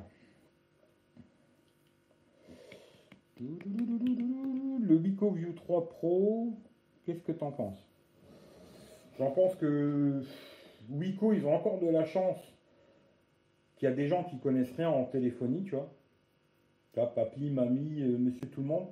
[3.40, 6.52] Le Vico View 3 Pro,
[7.04, 7.84] qu'est-ce que tu en penses?
[9.18, 10.22] J'en pense que
[10.88, 12.38] Wiko, ils ont encore de la chance
[13.74, 15.92] qu'il y a des gens qui connaissent rien en téléphonie, tu vois.
[16.92, 18.86] Tu vois, papy, mamie, euh, monsieur tout le monde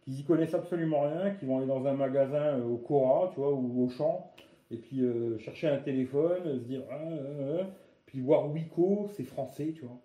[0.00, 3.38] qui y connaissent absolument rien, qui vont aller dans un magasin euh, au Cora, tu
[3.38, 4.32] vois, ou au champ,
[4.72, 7.66] et puis euh, chercher un téléphone, se dire, ah, ah, ah,
[8.06, 10.00] puis voir Wico, c'est français, tu vois.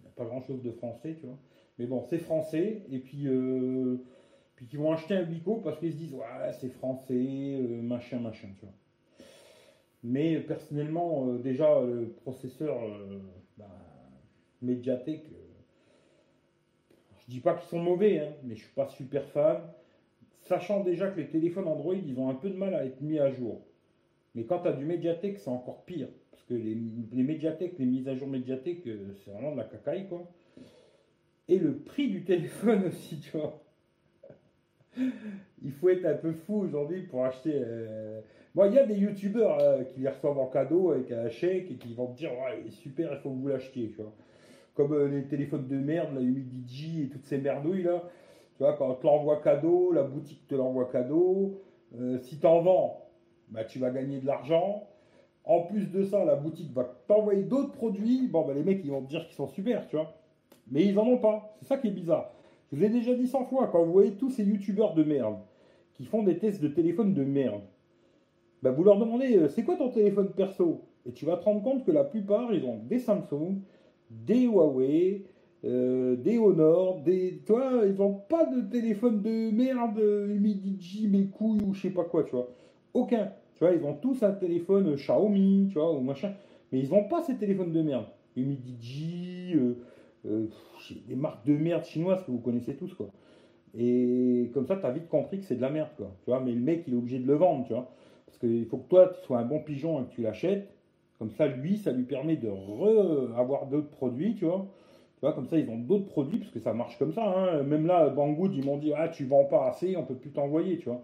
[0.00, 1.38] Il n'y a pas grand chose de français, tu vois.
[1.78, 3.96] Mais bon, c'est français, et puis, euh,
[4.56, 8.66] puis vont acheter un Wico parce qu'ils se disent, ouais, c'est français, machin, machin, tu
[8.66, 8.74] vois.
[10.02, 12.80] Mais personnellement, déjà, le processeur
[13.56, 13.68] bah,
[14.60, 15.30] médiathèque,
[17.22, 19.58] je dis pas qu'ils sont mauvais, hein, mais je suis pas super fan.
[20.40, 23.18] Sachant déjà que les téléphones Android, ils ont un peu de mal à être mis
[23.18, 23.62] à jour.
[24.34, 26.08] Mais quand tu as du médiathèque, c'est encore pire.
[26.48, 30.08] Parce que les, médiathèques, les mises à jour médiathèques, euh, c'est vraiment de la cacaille,
[30.08, 30.28] quoi.
[31.48, 33.62] Et le prix du téléphone aussi, tu vois.
[35.62, 37.52] Il faut être un peu fou aujourd'hui pour acheter.
[37.54, 38.20] Euh...
[38.54, 41.70] Bon, il y a des youtubeurs euh, qui les reçoivent en cadeau avec un chèque
[41.70, 44.12] et qui vont te dire Ouais, super, il faut que vous l'achetiez, tu vois.
[44.74, 48.02] Comme euh, les téléphones de merde, la Humidigi et toutes ces merdouilles là.
[48.56, 51.62] Tu vois, quand on te l'envoie cadeau, la boutique te l'envoie cadeau.
[52.22, 53.10] Si tu en vends,
[53.48, 54.88] bah, tu vas gagner de l'argent.
[55.44, 58.28] En plus de ça, la boutique va t'envoyer d'autres produits.
[58.28, 60.14] Bon, bah, les mecs, ils vont te dire qu'ils sont super, tu vois.
[60.70, 61.54] Mais ils en ont pas.
[61.58, 62.32] C'est ça qui est bizarre.
[62.70, 65.36] Je vous ai déjà dit 100 fois, quand vous voyez tous ces youtubeurs de merde
[65.94, 67.60] qui font des tests de téléphone de merde,
[68.62, 70.82] bah, vous leur demandez euh, c'est quoi ton téléphone perso?
[71.04, 73.56] Et tu vas te rendre compte que la plupart, ils ont des Samsung,
[74.08, 75.24] des Huawei,
[75.64, 77.42] euh, des Honor, des.
[77.44, 82.04] Toi, ils n'ont pas de téléphone de merde, Humidigi, mes couilles ou je sais pas
[82.04, 82.48] quoi, tu vois.
[82.94, 83.32] Aucun.
[83.70, 86.32] Ils ont tous un téléphone Xiaomi, tu vois, ou machin.
[86.72, 88.06] Mais ils n'ont pas ces téléphones de merde.
[88.36, 89.74] Humidigi, euh,
[90.26, 90.46] euh,
[91.06, 93.08] des marques de merde chinoises que vous connaissez tous, quoi.
[93.78, 96.10] Et comme ça, tu as vite compris que c'est de la merde, quoi.
[96.24, 97.90] Tu vois, mais le mec, il est obligé de le vendre, tu vois.
[98.26, 100.68] Parce qu'il faut que toi, tu sois un bon pigeon et que tu l'achètes.
[101.18, 104.66] Comme ça, lui, ça lui permet de re-avoir d'autres produits, tu vois.
[105.14, 107.24] Tu vois, comme ça, ils ont d'autres produits, parce que ça marche comme ça.
[107.24, 107.62] Hein.
[107.62, 110.78] Même là, Banggood, ils m'ont dit, ah, tu vends pas assez, on peut plus t'envoyer,
[110.78, 111.02] tu vois.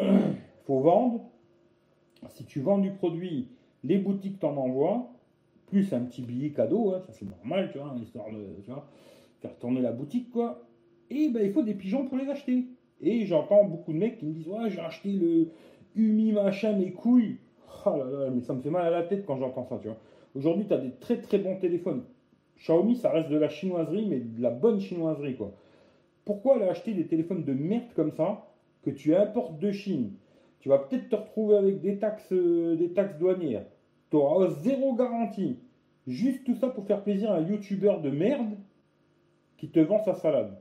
[0.66, 1.31] faut vendre.
[2.34, 3.48] Si tu vends du produit,
[3.84, 5.10] les boutiques t'en envoient,
[5.66, 8.62] plus un petit billet cadeau, hein, ça c'est normal, tu vois, histoire de
[9.40, 10.62] faire tourner la boutique, quoi.
[11.10, 12.66] Et ben, il faut des pigeons pour les acheter.
[13.00, 15.48] Et j'entends beaucoup de mecs qui me disent, ouais, j'ai acheté le
[15.96, 17.38] Umi machin, mes couilles.
[17.84, 19.88] Oh là là, mais ça me fait mal à la tête quand j'entends ça, tu
[19.88, 19.96] vois.
[20.34, 22.04] Aujourd'hui, tu as des très très bons téléphones.
[22.58, 25.52] Xiaomi, ça reste de la chinoiserie, mais de la bonne chinoiserie, quoi.
[26.24, 28.46] Pourquoi aller acheter des téléphones de merde comme ça,
[28.82, 30.12] que tu importes de Chine?
[30.62, 33.66] Tu vas peut-être te retrouver avec des taxes, euh, des taxes douanières.
[34.10, 35.58] Tu auras zéro garantie.
[36.06, 38.56] Juste tout ça pour faire plaisir à un youtubeur de merde
[39.56, 40.56] qui te vend sa salade.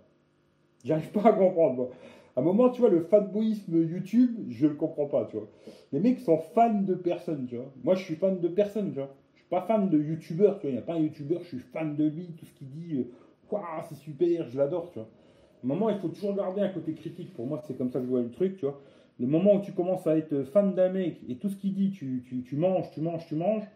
[0.83, 1.89] J'arrive pas à comprendre.
[2.35, 5.47] À un moment, tu vois, le fanboyisme YouTube, je le comprends pas, tu vois.
[5.91, 7.71] Les mecs sont fans de personne, tu vois.
[7.83, 9.13] Moi, je suis fan de personne, tu vois.
[9.35, 10.71] Je suis pas fan de youtubeur, tu vois.
[10.71, 12.95] Il n'y a pas un youtubeur, je suis fan de lui, tout ce qu'il dit,
[12.95, 15.07] euh, c'est super, je l'adore, tu vois.
[15.07, 17.33] À un moment, il faut toujours garder un côté critique.
[17.35, 18.81] Pour moi, c'est comme ça que je vois le truc, tu vois.
[19.21, 21.91] Le moment où tu commences à être fan d'un mec et tout ce qu'il dit,
[21.91, 23.67] tu, tu, manges, tu manges, tu manges,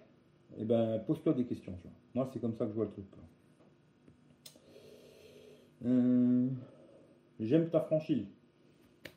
[0.58, 1.88] eh ben, pose-toi des questions, tu.
[2.16, 3.06] Moi, c'est comme ça que je vois le truc.
[5.86, 6.48] Euh,
[7.40, 8.26] j'aime ta franchise.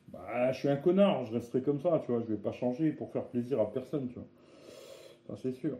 [0.09, 2.21] Bah, je suis un connard, je resterai comme ça, tu vois.
[2.21, 4.27] Je vais pas changer pour faire plaisir à personne, tu vois.
[5.25, 5.79] Ça, c'est sûr.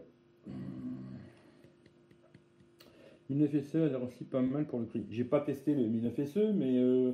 [3.28, 5.06] 9 SE a l'air aussi pas mal pour le prix.
[5.10, 7.12] J'ai pas testé le 9 SE, mais euh,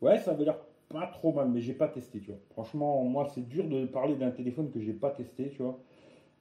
[0.00, 0.58] ouais, ça avait l'air
[0.92, 2.40] pas trop mal, mais j'ai pas testé, tu vois.
[2.50, 5.78] Franchement, moi, c'est dur de parler d'un téléphone que j'ai pas testé, tu vois.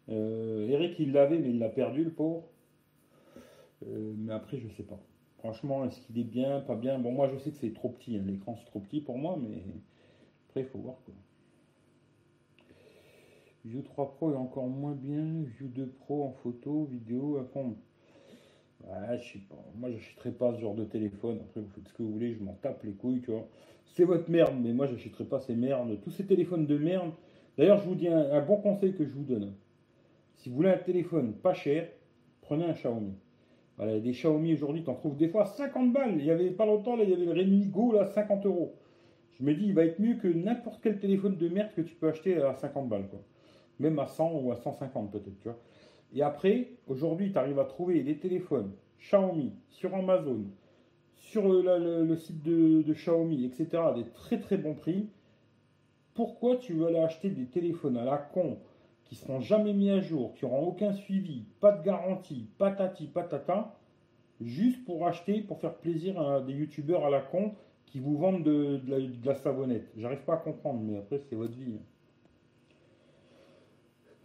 [0.10, 2.44] Euh, Eric, il l'avait, mais il l'a perdu, le pauvre.
[3.88, 5.00] Euh, mais après, je sais pas.
[5.40, 7.00] Franchement, est-ce qu'il est bien, pas bien?
[7.00, 8.18] Bon, moi, je sais que c'est trop petit.
[8.18, 8.24] Hein.
[8.28, 9.64] L'écran, c'est trop petit pour moi, mais
[10.50, 11.14] après, il faut voir quoi.
[13.64, 15.44] View 3 Pro est encore moins bien.
[15.44, 17.76] View 2 Pro en photo, vidéo, à fond.
[18.88, 19.64] Ouais, je sais pas.
[19.76, 21.40] Moi, j'achèterai pas ce genre de téléphone.
[21.42, 22.34] Après, vous faites ce que vous voulez.
[22.34, 23.48] Je m'en tape les couilles, tu vois.
[23.86, 26.00] C'est votre merde, mais moi, j'achèterai pas ces merdes.
[26.02, 27.12] Tous ces téléphones de merde.
[27.58, 29.54] D'ailleurs, je vous dis un, bon conseil que je vous donne.
[30.36, 31.88] Si vous voulez un téléphone pas cher,
[32.42, 33.14] prenez un Xiaomi.
[33.78, 36.16] Voilà, des Xiaomi aujourd'hui, t'en trouves des fois 50 balles.
[36.18, 38.76] Il y avait pas longtemps, là, il y avait le Redmi Go, là, 50 euros.
[39.38, 41.96] Je me dis, il va être mieux que n'importe quel téléphone de merde que tu
[41.96, 43.20] peux acheter à 50 balles, quoi.
[43.80, 45.58] Même à 100 ou à 150 peut-être, tu vois.
[46.14, 50.44] Et après, aujourd'hui, tu arrives à trouver des téléphones Xiaomi sur Amazon,
[51.16, 55.08] sur le, site de, Xiaomi, etc., des très très bons prix.
[56.14, 58.58] Pourquoi tu veux aller acheter des téléphones à la con
[59.06, 63.76] qui seront jamais mis à jour, qui n'auront aucun suivi, pas de garantie, patati patata,
[64.40, 67.54] juste pour acheter, pour faire plaisir à des youtubeurs à la con
[67.86, 69.92] qui vous vendent de, de, la, de la, savonnette?
[69.98, 71.80] J'arrive pas à comprendre, mais après c'est votre vie.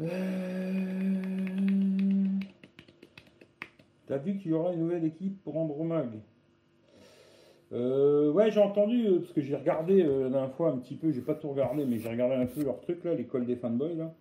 [0.01, 1.06] Euh...
[4.07, 6.21] T'as vu qu'il y aura une nouvelle équipe pour Andromag
[7.73, 11.11] euh, Ouais, j'ai entendu, euh, parce que j'ai regardé euh, la fois un petit peu,
[11.11, 13.97] j'ai pas tout regardé, mais j'ai regardé un peu leur truc là, l'école des fanboys
[13.97, 14.15] là.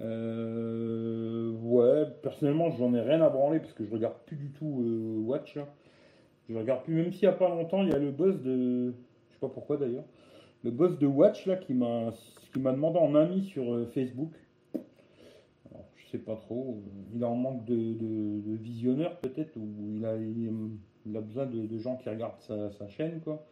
[0.00, 5.22] Euh, ouais, personnellement, j'en ai rien à branler parce que je regarde plus du tout
[5.24, 5.68] Watch là.
[6.50, 8.92] Je regarde plus, même s'il y a pas longtemps, il y a le boss de.
[9.28, 10.04] Je sais pas pourquoi d'ailleurs.
[10.64, 12.12] Le boss de Watch là qui m'a
[12.52, 14.32] qui m'a demandé en ami sur Facebook
[16.18, 16.82] pas trop.
[17.14, 22.08] Il en manque de, visionneurs peut-être, ou il a, il a besoin de, gens qui
[22.08, 23.44] regardent sa, chaîne, quoi.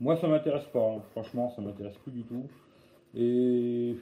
[0.00, 0.94] Moi, ça m'intéresse pas.
[0.94, 1.02] Hein.
[1.10, 2.44] Franchement, ça m'intéresse plus du tout.
[3.14, 3.96] Et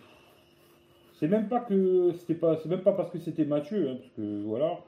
[1.15, 4.11] c'est même pas que c'était pas, c'est même pas parce que c'était Mathieu, hein, parce
[4.11, 4.79] que voilà,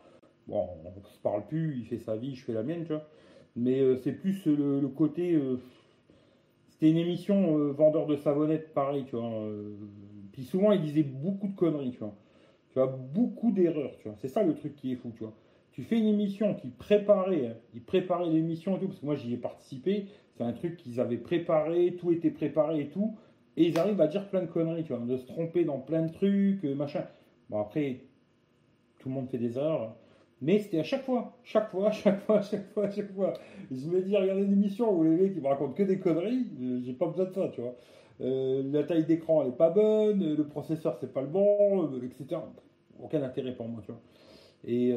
[0.46, 3.06] bon, on se parle plus, il fait sa vie, je fais la mienne, tu vois.
[3.56, 5.58] Mais euh, c'est plus le, côté, euh,
[6.70, 9.30] c'était une émission euh, vendeur de savonnette, pareil, tu vois.
[10.32, 12.14] puis souvent, il disait beaucoup de conneries, tu vois.
[12.72, 14.16] Tu as beaucoup d'erreurs, tu vois.
[14.20, 15.32] C'est ça le truc qui est fou, tu vois.
[15.72, 19.14] tu fais une émission qui préparait, hein, ils préparaient l'émission et tout, parce que moi
[19.14, 23.16] j'y ai participé, c'est un truc qu'ils avaient préparé, tout était préparé et tout,
[23.56, 26.02] et ils arrivent à dire plein de conneries, tu vois, de se tromper dans plein
[26.02, 27.04] de trucs, euh, machin.
[27.50, 28.00] Bon, après,
[29.00, 29.94] tout le monde fait des erreurs, hein.
[30.42, 33.32] mais c'était à chaque fois, chaque fois, chaque fois, chaque fois, chaque fois.
[33.70, 36.46] je me dis, regardez une émission où les mecs ils me racontent que des conneries,
[36.60, 37.74] euh, j'ai pas besoin de ça, tu vois.
[38.20, 42.40] Euh, la taille d'écran elle est pas bonne, le processeur c'est pas le bon, etc.
[43.00, 44.00] Aucun intérêt pour moi, tu vois.
[44.64, 44.92] Et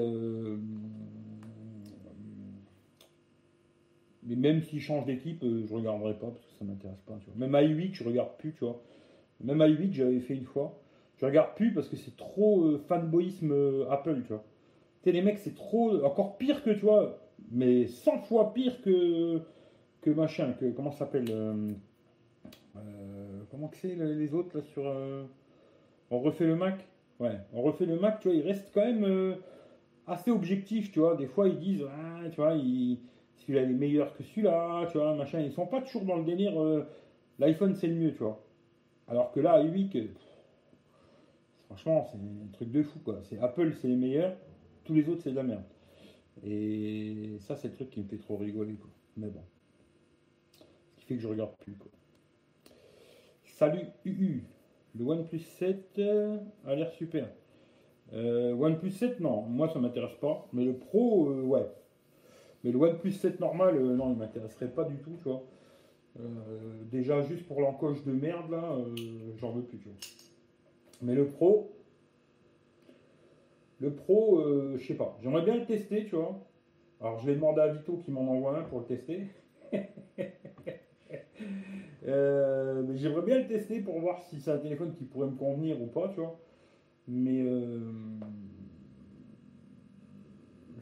[4.24, 7.18] mais même s'il change d'équipe, euh, je regarderai pas parce que ça m'intéresse pas.
[7.22, 7.48] Tu vois.
[7.48, 8.82] Même i8, je regarde plus, tu vois.
[9.44, 10.80] Même i8, j'avais fait une fois.
[11.18, 14.44] Je regarde plus parce que c'est trop euh, fanboyisme euh, Apple, tu vois.
[15.04, 16.04] Tu les mecs, c'est trop.
[16.04, 17.20] Encore pire que, tu vois,
[17.52, 19.42] mais 100 fois pire que.
[20.02, 20.72] que machin, que.
[20.72, 21.34] Comment ça s'appelle
[23.50, 24.84] Comment que c'est les autres là sur.
[26.10, 26.88] on refait le Mac?
[27.20, 29.36] Ouais, on refait le Mac, tu vois, il reste quand même
[30.08, 31.16] assez objectif, tu vois.
[31.16, 33.00] Des fois, ils disent, ah, tu vois, ils
[33.42, 35.40] celui-là est meilleur que celui-là, tu vois, machin.
[35.40, 36.88] Ils sont pas toujours dans le délire, euh,
[37.40, 38.44] l'iPhone c'est le mieux, tu vois.
[39.08, 40.10] Alors que là, i8,
[41.66, 43.20] franchement, c'est un truc de fou, quoi.
[43.24, 44.36] C'est Apple, c'est les meilleurs,
[44.84, 45.64] tous les autres, c'est de la merde.
[46.46, 48.90] Et ça, c'est le truc qui me fait trop rigoler, quoi.
[49.18, 49.44] Mais bon.
[50.98, 51.92] Ce qui fait que je regarde plus, quoi.
[53.62, 54.44] Salut UU.
[54.98, 57.28] Le OnePlus 7 euh, a l'air super.
[58.12, 60.48] Euh, OnePlus 7, non, moi ça m'intéresse pas.
[60.52, 61.68] Mais le Pro, ouais,
[62.64, 65.44] mais le OnePlus 7 normal, euh, non, il m'intéresserait pas du tout, tu vois.
[66.20, 66.24] Euh,
[66.92, 68.96] déjà, juste pour l'encoche de merde, là, euh,
[69.38, 69.78] j'en veux plus.
[71.04, 71.72] Mais le Pro,
[73.80, 74.44] le Pro,
[74.76, 75.20] je sais pas.
[75.22, 76.36] J'aimerais bien le tester, tu vois.
[77.00, 79.28] Alors, je vais demander à Vito qui m'en envoie un pour le tester.
[82.06, 85.82] mais j'aimerais bien le tester pour voir si c'est un téléphone qui pourrait me convenir
[85.82, 86.40] ou pas, tu vois.
[87.08, 87.44] Mais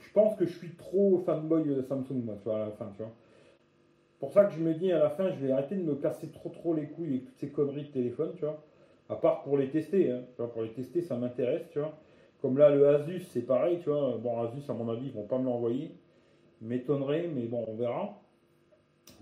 [0.09, 2.91] je pense que je suis trop fanboy euh, Samsung, moi, tu vois, à la fin,
[2.95, 3.11] tu vois.
[4.19, 6.29] Pour ça que je me dis à la fin, je vais arrêter de me casser
[6.29, 8.61] trop trop les couilles avec toutes ces conneries de téléphone, tu vois.
[9.07, 11.93] À part pour les tester, hein, tu vois, pour les tester, ça m'intéresse, tu vois.
[12.41, 14.17] Comme là, le Asus, c'est pareil, tu vois.
[14.17, 15.91] Bon, Asus, à mon avis, ils vont pas me l'envoyer.
[16.61, 18.19] M'étonnerait, mais bon, on verra.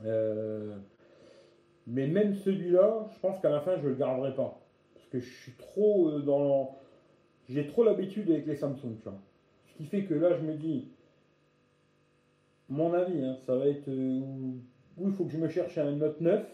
[0.06, 0.78] Euh,
[1.88, 4.60] mais même celui-là, je pense qu'à la fin, je le garderai pas.
[4.94, 6.76] Parce que je suis trop euh, dans.
[7.50, 9.20] J'ai trop l'habitude avec les Samsung, tu vois
[9.78, 10.90] qui fait que là, je me dis,
[12.68, 14.20] mon avis, hein, ça va être euh,
[14.98, 16.46] où il faut que je me cherche un Note 9,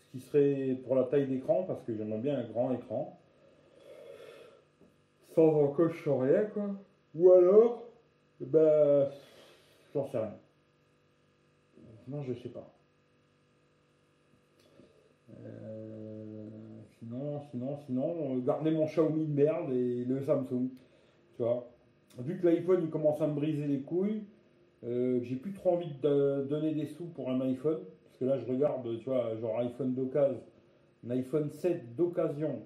[0.00, 3.18] ce qui serait pour la taille d'écran, parce que j'aimerais bien un grand écran,
[5.34, 6.70] sans encoche, sans rien, quoi.
[7.14, 7.84] Ou alors,
[8.40, 9.08] ben,
[9.94, 10.36] j'en sais rien.
[12.08, 12.68] Non, je sais pas.
[15.48, 16.48] Euh,
[16.98, 20.68] sinon, sinon, sinon, euh, garder mon Xiaomi de merde et le Samsung.
[21.36, 21.68] Tu vois
[22.18, 24.24] Vu que l'iPhone il commence à me briser les couilles,
[24.84, 27.78] euh, j'ai plus trop envie de donner des sous pour un iPhone.
[28.04, 30.40] Parce que là, je regarde, tu vois, genre iPhone d'occasion,
[31.06, 32.62] un iPhone 7 d'occasion,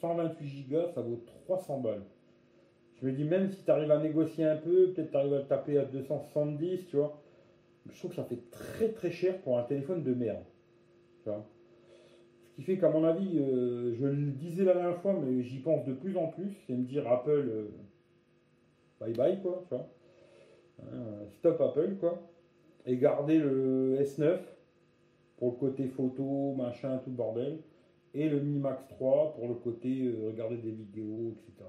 [0.00, 2.02] 128 Go, ça vaut 300 balles.
[3.00, 5.38] Je me dis, même si tu arrives à négocier un peu, peut-être tu arrives à
[5.38, 7.20] le taper à 270, tu vois.
[7.90, 10.44] Je trouve que ça fait très très cher pour un téléphone de merde.
[12.58, 15.86] Qui fait qu'à mon avis, euh, je le disais la dernière fois, mais j'y pense
[15.86, 17.30] de plus en plus, c'est me dire Apple.
[17.30, 17.68] Euh,
[18.98, 19.88] bye bye, quoi, tu vois.
[20.82, 22.20] Hein, stop Apple, quoi.
[22.84, 24.40] Et garder le S9
[25.36, 27.60] pour le côté photo, machin, tout le bordel.
[28.12, 31.64] Et le Mi Max 3 pour le côté euh, regarder des vidéos, etc.,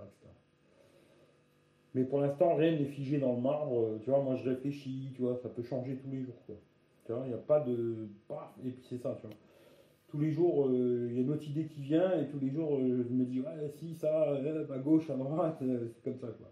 [1.93, 3.99] Mais pour l'instant, rien n'est figé dans le marbre.
[4.01, 6.55] Tu vois, moi je réfléchis, tu vois, ça peut changer tous les jours, quoi.
[7.05, 8.07] Tu vois, il n'y a pas de.
[8.65, 9.35] Et puis c'est ça, tu vois.
[10.09, 12.49] Tous les jours, euh, il y a une autre idée qui vient, et tous les
[12.49, 16.27] jours, euh, je me dis, ouais, si, ça, à gauche, à droite, c'est comme ça,
[16.27, 16.51] quoi.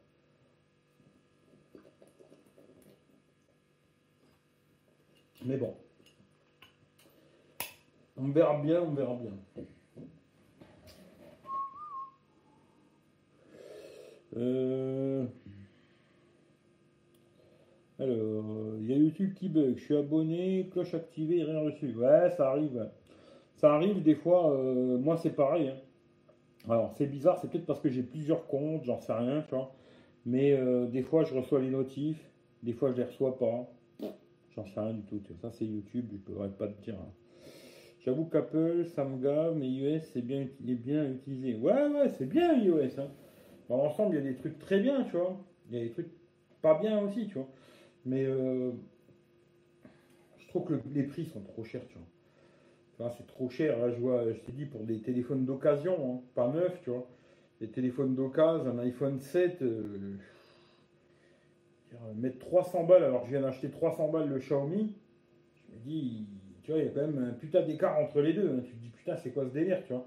[5.46, 5.74] Mais bon.
[8.18, 9.32] On verra bien, on verra bien.
[14.36, 15.26] Euh,
[17.98, 19.78] alors, il y a YouTube qui bug.
[19.78, 21.96] Je suis abonné, cloche activée, rien reçu.
[21.96, 22.88] Ouais, ça arrive.
[23.58, 24.52] Ça arrive des fois.
[24.52, 25.70] Euh, moi, c'est pareil.
[25.70, 26.70] Hein.
[26.70, 27.38] Alors, c'est bizarre.
[27.40, 29.74] C'est peut-être parce que j'ai plusieurs comptes, j'en sais rien, tu vois.
[30.26, 32.24] Mais euh, des fois, je reçois les notifs.
[32.64, 33.70] Des fois, je les reçois pas.
[34.56, 35.22] J'en sais rien du tout.
[35.42, 36.96] Ça, c'est YouTube, je ne pourrais pas te dire.
[36.96, 37.12] Hein.
[38.00, 41.56] J'avoue qu'Apple, ça me gave, mais iOS, c'est bien, bien utilisé.
[41.56, 43.00] Ouais, ouais, c'est bien iOS.
[43.00, 43.10] Hein.
[43.70, 45.38] Dans l'ensemble, il y a des trucs très bien, tu vois.
[45.70, 46.10] Il y a des trucs
[46.62, 47.48] pas bien aussi, tu vois.
[48.06, 48.72] Mais euh,
[50.38, 52.08] je trouve que les prix sont trop chers, tu vois.
[53.00, 53.78] C'est trop cher.
[53.80, 57.08] Là, je vois, je t'ai dit, pour des téléphones d'occasion, hein, pas neufs, tu vois.
[57.62, 59.64] Des téléphones d'occasion, un iPhone 7,
[62.16, 64.96] mettre 300 balles alors que je viens d'acheter 300 balles le Xiaomi,
[65.70, 66.28] je me dis,
[66.64, 68.50] tu vois, il y a quand même un putain d'écart entre les deux.
[68.50, 68.62] hein.
[68.64, 70.06] Tu te dis, putain, c'est quoi ce délire, tu vois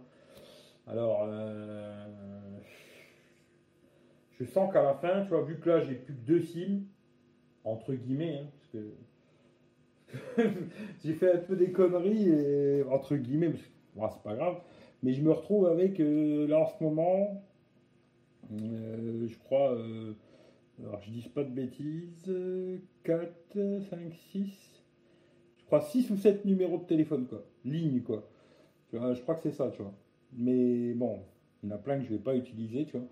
[0.86, 2.06] Alors, euh,
[4.38, 6.82] je sens qu'à la fin, tu vois, vu que là, j'ai plus que deux SIM,
[7.64, 8.90] entre guillemets, hein, parce que
[11.04, 14.60] j'ai fait un peu des conneries, entre guillemets, parce que c'est pas grave,
[15.02, 17.42] mais je me retrouve avec, euh, là, en ce moment,
[18.52, 20.12] euh, je crois, euh,
[20.82, 22.30] alors je dis pas de bêtises,
[23.04, 23.28] 4,
[23.88, 23.98] 5,
[24.32, 24.82] 6,
[25.58, 28.28] je crois 6 ou 7 numéros de téléphone, quoi, ligne, quoi.
[28.92, 29.94] Je crois que c'est ça, tu vois.
[30.32, 31.20] Mais bon,
[31.62, 33.06] il y en a plein que je vais pas utiliser, tu vois.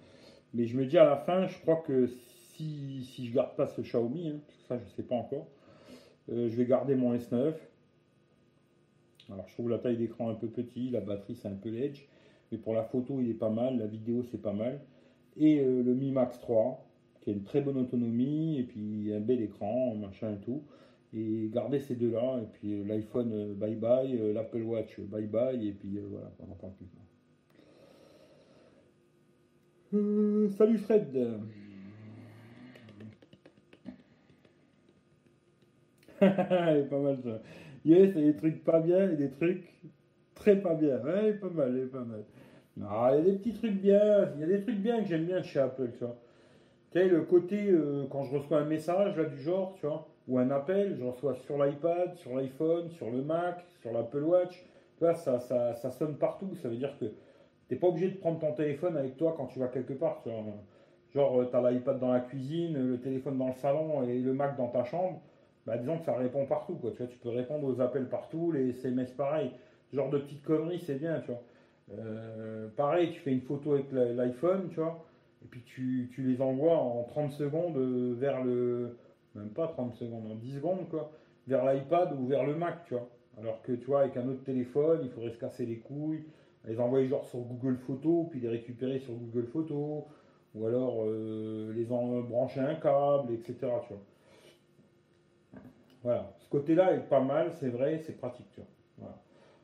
[0.55, 3.81] Mais je me dis à la fin, je crois que si, je garde pas ce
[3.81, 5.47] Xiaomi, hein, ça je sais pas encore,
[6.29, 7.55] je vais garder mon S9.
[9.31, 12.07] Alors je trouve la taille d'écran un peu petit, la batterie c'est un peu l'edge,
[12.51, 14.81] mais pour la photo il est pas mal, la vidéo c'est pas mal.
[15.37, 16.85] Et euh, le Mi Max 3,
[17.21, 20.63] qui a une très bonne autonomie, et puis un bel écran, machin et tout.
[21.15, 25.05] Et garder ces deux-là, et puis euh, l'iPhone euh, bye bye, euh, l'Apple Watch euh,
[25.05, 26.87] bye bye, et puis euh, voilà, on n'en parle plus.
[29.95, 31.39] Euh, salut Fred.
[36.91, 37.41] Pas mal ça.
[37.85, 39.73] Yes, il y a des trucs pas bien et des trucs
[40.35, 40.99] très pas bien.
[40.99, 42.25] Ouais, est pas mal, est pas mal.
[42.77, 44.31] Non, il y a des petits trucs bien.
[44.35, 46.17] Il y a des trucs bien que j'aime bien chez Apple, tu vois.
[46.91, 50.09] Tu sais, le côté, euh, quand je reçois un message là du genre, tu vois,
[50.27, 54.65] ou un appel, je reçois sur l'iPad, sur l'iPhone, sur le Mac, sur l'Apple Watch.
[54.97, 56.55] Tu vois, ça, ça, sonne partout.
[56.57, 57.07] Ça veut dire que
[57.69, 60.31] t'es pas obligé de prendre ton téléphone avec toi quand tu vas quelque part, tu
[60.31, 60.43] vois.
[61.15, 64.57] Genre, tu as l'iPad dans la cuisine, le téléphone dans le salon et le Mac
[64.57, 65.21] dans ta chambre.
[65.67, 66.93] Bah, disons que ça répond partout, quoi.
[66.93, 69.51] Tu tu peux répondre aux appels partout, les SMS pareil.
[69.91, 71.43] Ce genre de petites conneries, c'est bien, tu vois.
[71.97, 75.05] Euh, pareil, tu fais une photo avec l'iPhone, tu vois,
[75.43, 78.97] et puis tu, les envoies en 30 secondes euh, vers le.
[79.35, 80.87] Même pas 30 secondes, en 10 secondes,
[81.47, 83.09] vers l'iPad ou vers le Mac, tu vois.
[83.39, 86.25] Alors que, tu vois, avec un autre téléphone, il faudrait se casser les couilles,
[86.67, 90.03] les envoyer genre sur Google Photos, puis les récupérer sur Google Photos,
[90.55, 93.69] ou alors euh, les en brancher un câble, etc..
[96.03, 98.61] Voilà, ce côté-là est pas mal, c'est vrai, c'est pratique, tu
[98.99, 99.23] vois.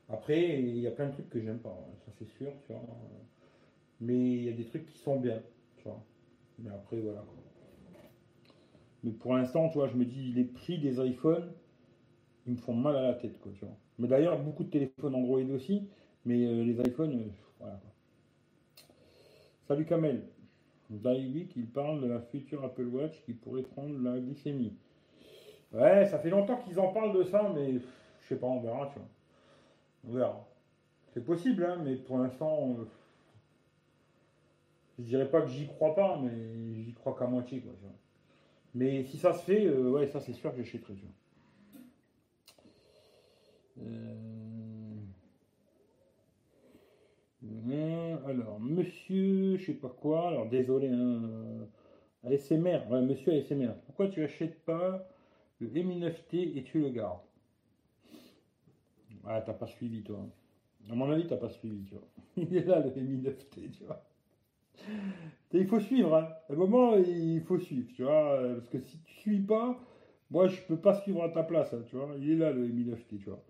[0.09, 2.73] Après, il y a plein de trucs que j'aime pas, hein, ça c'est sûr, tu
[2.73, 2.81] vois.
[4.01, 5.41] Mais il y a des trucs qui sont bien,
[5.77, 6.03] tu vois.
[6.59, 7.23] Mais après, voilà.
[9.03, 11.51] Mais pour l'instant, tu vois, je me dis, les prix des iPhones,
[12.45, 13.75] ils me font mal à la tête, quoi, tu vois.
[13.97, 15.87] Mais d'ailleurs, beaucoup de téléphones Android aussi,
[16.25, 17.29] mais euh, les iPhones, euh,
[17.59, 17.79] voilà.
[19.67, 20.21] Salut Kamel.
[20.89, 24.73] Daily, il parle de la future Apple Watch qui pourrait prendre la glycémie.
[25.75, 28.87] Ouais, ça fait longtemps qu'ils en parlent de ça, mais je sais pas, on verra,
[28.93, 29.07] tu vois.
[30.07, 30.47] On verra.
[31.13, 32.85] C'est possible, hein, mais pour l'instant, euh,
[34.99, 37.73] je dirais pas que j'y crois pas, mais j'y crois qu'à moitié, quoi.
[38.73, 41.11] Mais si ça se fait, euh, ouais, ça c'est sûr que j'achèterai, tu vois.
[43.83, 44.95] Euh,
[47.69, 51.67] euh, alors, monsieur, je sais pas quoi, alors désolé, hein,
[52.23, 55.05] ASMR, ouais, monsieur ASMR, pourquoi tu achètes pas
[55.73, 57.19] le Mi9T et tu le gardes
[59.25, 60.25] Ah, t'as pas suivi, toi.
[60.89, 62.07] À mon avis, t'as pas suivi, tu vois.
[62.37, 64.03] Il est là, le Mi9T, tu vois.
[65.53, 66.29] Il faut suivre, hein.
[66.49, 68.39] À un moment, il faut suivre, tu vois.
[68.55, 69.79] Parce que si tu suis pas,
[70.29, 72.09] moi, je peux pas suivre à ta place, hein, tu vois.
[72.17, 73.41] Il est là, le Mi9T, tu vois.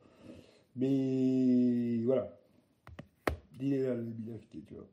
[0.76, 2.38] Mais voilà.
[3.60, 4.88] Il est là, le Mi9T, tu vois.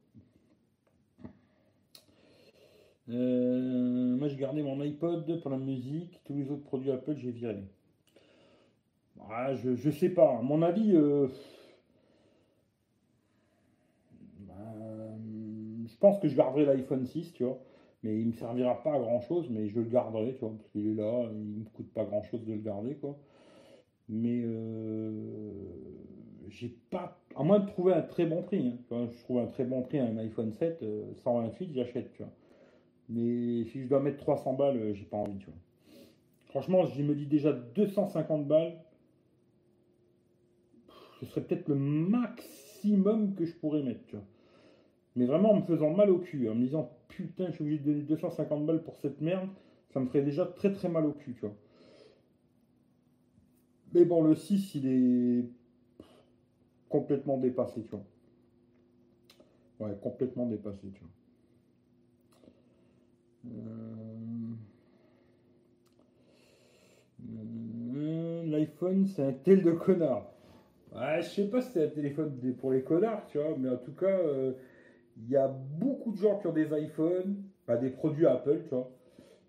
[3.09, 6.20] Euh, moi, j'ai gardé mon iPod pour la musique.
[6.24, 7.64] Tous les autres produits Apple, j'ai viré.
[9.30, 10.38] Ah, je, je sais pas.
[10.38, 11.28] À mon avis, euh,
[14.40, 15.18] ben,
[15.86, 17.59] je pense que je garderai l'iPhone 6, tu vois.
[18.03, 20.68] Mais il me servira pas à grand chose, mais je le garderai, tu vois, parce
[20.70, 23.16] qu'il est là, il me coûte pas grand chose de le garder, quoi.
[24.09, 25.50] Mais euh,
[26.48, 27.18] j'ai pas.
[27.36, 29.98] À moins de trouver un très bon prix, hein, je trouve un très bon prix
[30.00, 32.32] un iPhone 7, euh, 128, j'achète, tu vois.
[33.12, 35.54] Mais si je dois mettre 300 balles, euh, j'ai pas envie, tu vois.
[36.46, 38.78] Franchement, je me dis déjà 250 balles,
[41.20, 44.24] ce serait peut-être le maximum que je pourrais mettre, tu vois.
[45.14, 47.78] Mais vraiment en me faisant mal au cul, en me disant putain, je suis obligé
[47.78, 49.48] de donner 250 balles pour cette merde,
[49.90, 51.54] ça me ferait déjà très très mal au cul, tu vois.
[53.92, 55.44] Mais bon, le 6, il est
[56.88, 58.04] complètement dépassé, tu vois.
[59.80, 61.10] Ouais, complètement dépassé, tu vois.
[63.47, 64.55] Euh,
[67.34, 70.26] euh, L'iPhone, c'est un tel de connard.
[70.93, 73.78] Ouais, je sais pas si c'est un téléphone pour les connards, tu vois, mais en
[73.78, 74.53] tout cas, euh,
[75.16, 77.36] il y a beaucoup de gens qui ont des iPhones,
[77.66, 78.90] pas des produits Apple, tu vois,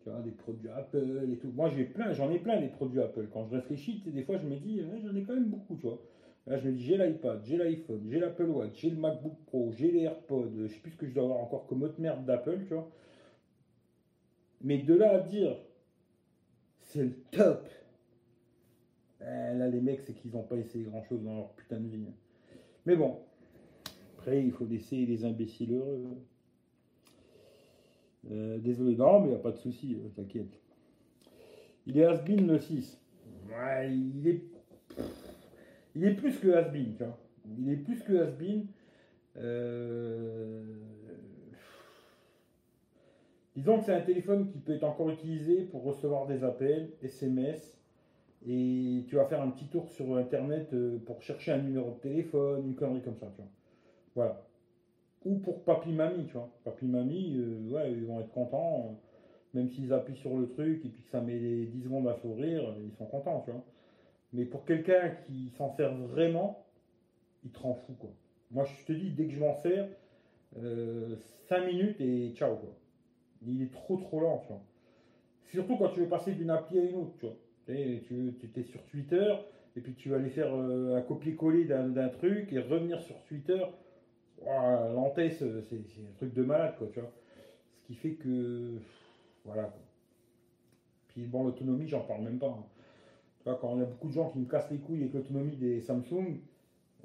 [0.04, 1.52] Tu vois, des produits Apple et tout.
[1.52, 3.28] Moi, j'ai plein, j'en ai plein des produits Apple.
[3.34, 6.02] Quand je réfléchis, des fois, je me dis, j'en ai quand même beaucoup, tu vois.
[6.48, 9.72] Là, je me dis, j'ai l'iPad, j'ai l'iPhone, j'ai l'Apple Watch, j'ai le MacBook Pro,
[9.74, 12.26] j'ai les AirPods, je sais plus ce que je dois avoir encore comme autre merde
[12.26, 12.89] d'Apple, tu vois.
[14.64, 15.57] Mais de là à dire,
[16.80, 17.68] c'est le top.
[19.22, 22.05] Eh, là, les mecs, c'est qu'ils n'ont pas essayé grand-chose dans leur putain de vie.
[22.86, 23.20] Mais bon,
[24.18, 26.18] après, il faut laisser les imbéciles heureux.
[28.32, 30.59] Euh, désolé, non, mais il n'y a pas de souci, euh, t'inquiète.
[31.86, 32.97] Il est Asbin le 6.
[33.49, 34.43] Ouais, il est.
[35.95, 37.20] Il est plus que Asbin, tu vois.
[37.59, 38.61] Il est plus que Asbin.
[39.38, 40.64] Euh...
[43.56, 47.80] Disons que c'est un téléphone qui peut être encore utilisé pour recevoir des appels, SMS,
[48.47, 51.99] et tu vas faire un petit tour sur Internet euh, pour chercher un numéro de
[51.99, 53.51] téléphone, une connerie comme ça, tu vois.
[54.16, 54.41] Voilà.
[55.26, 56.49] Ou pour papy-mamie, tu vois.
[56.64, 60.89] Papy-mamie, euh, ouais, ils vont être contents, euh, même s'ils appuient sur le truc et
[60.89, 63.64] puis que ça met 10 secondes à s'ouvrir, ils sont contents, tu vois.
[64.34, 66.66] Mais pour quelqu'un qui s'en sert vraiment,
[67.45, 68.10] il te rend fou, quoi.
[68.49, 69.88] Moi, je te dis, dès que je m'en sers,
[71.49, 72.76] 5 minutes et ciao, quoi
[73.48, 74.44] il est trop trop lent.
[75.46, 77.36] Surtout quand tu veux passer d'une appli à une autre, tu vois.
[77.66, 79.34] Tu, es sur Twitter,
[79.78, 83.64] et puis tu vas aller faire euh, un copier-coller d'un truc et revenir sur Twitter.
[84.46, 87.12] L'antesse, c'est un truc de malade, quoi, tu vois.
[87.76, 88.74] Ce qui fait que.
[89.46, 89.74] Voilà.
[91.10, 92.48] Puis bon, l'autonomie, j'en parle même pas.
[92.48, 92.66] Hein.
[93.38, 95.14] Tu vois, quand il y a beaucoup de gens qui me cassent les couilles avec
[95.14, 96.39] l'autonomie des Samsung,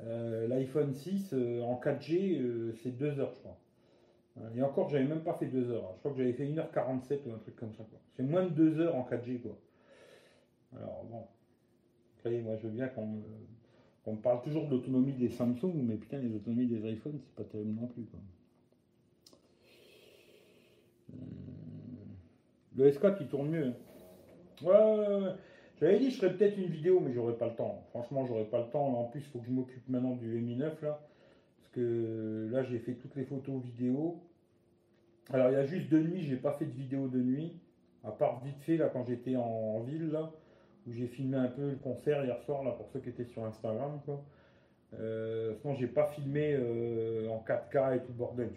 [0.00, 3.58] euh, l'iPhone 6 euh, en 4G, c'est 2 heures, je crois.
[4.56, 5.92] Et encore, j'avais même pas fait 2 heures.
[5.94, 7.84] Je crois que j'avais fait 1h47 ou un truc comme ça.
[8.16, 9.40] C'est moins de 2 heures en 4G.
[9.40, 9.56] Quoi.
[10.76, 11.24] Alors bon.
[12.18, 16.18] Après, moi je veux bien qu'on me, parle toujours de l'autonomie des Samsung, mais putain,
[16.18, 18.06] les autonomies des iPhones, c'est pas terrible non plus.
[21.12, 21.16] Euh,
[22.76, 23.72] le S4 il tourne mieux.
[24.62, 25.32] Ouais, ouais, ouais.
[25.80, 27.84] J'avais dit je ferais peut-être une vidéo, mais j'aurais pas le temps.
[27.90, 28.98] Franchement, j'aurais pas le temps.
[28.98, 31.00] En plus, il faut que je m'occupe maintenant du Mi 9 là.
[31.58, 34.20] Parce que là, j'ai fait toutes les photos vidéo.
[35.30, 37.52] Alors, il y a juste de nuit, j'ai pas fait de vidéo de nuit,
[38.02, 40.32] à part vite fait, là, quand j'étais en, ville, là,
[40.86, 44.00] où j'ai filmé un peu le concert hier soir, pour ceux qui étaient sur Instagram,
[44.04, 44.24] quoi.
[44.98, 48.48] Euh, sinon, j'ai pas filmé euh, en 4K et tout bordel.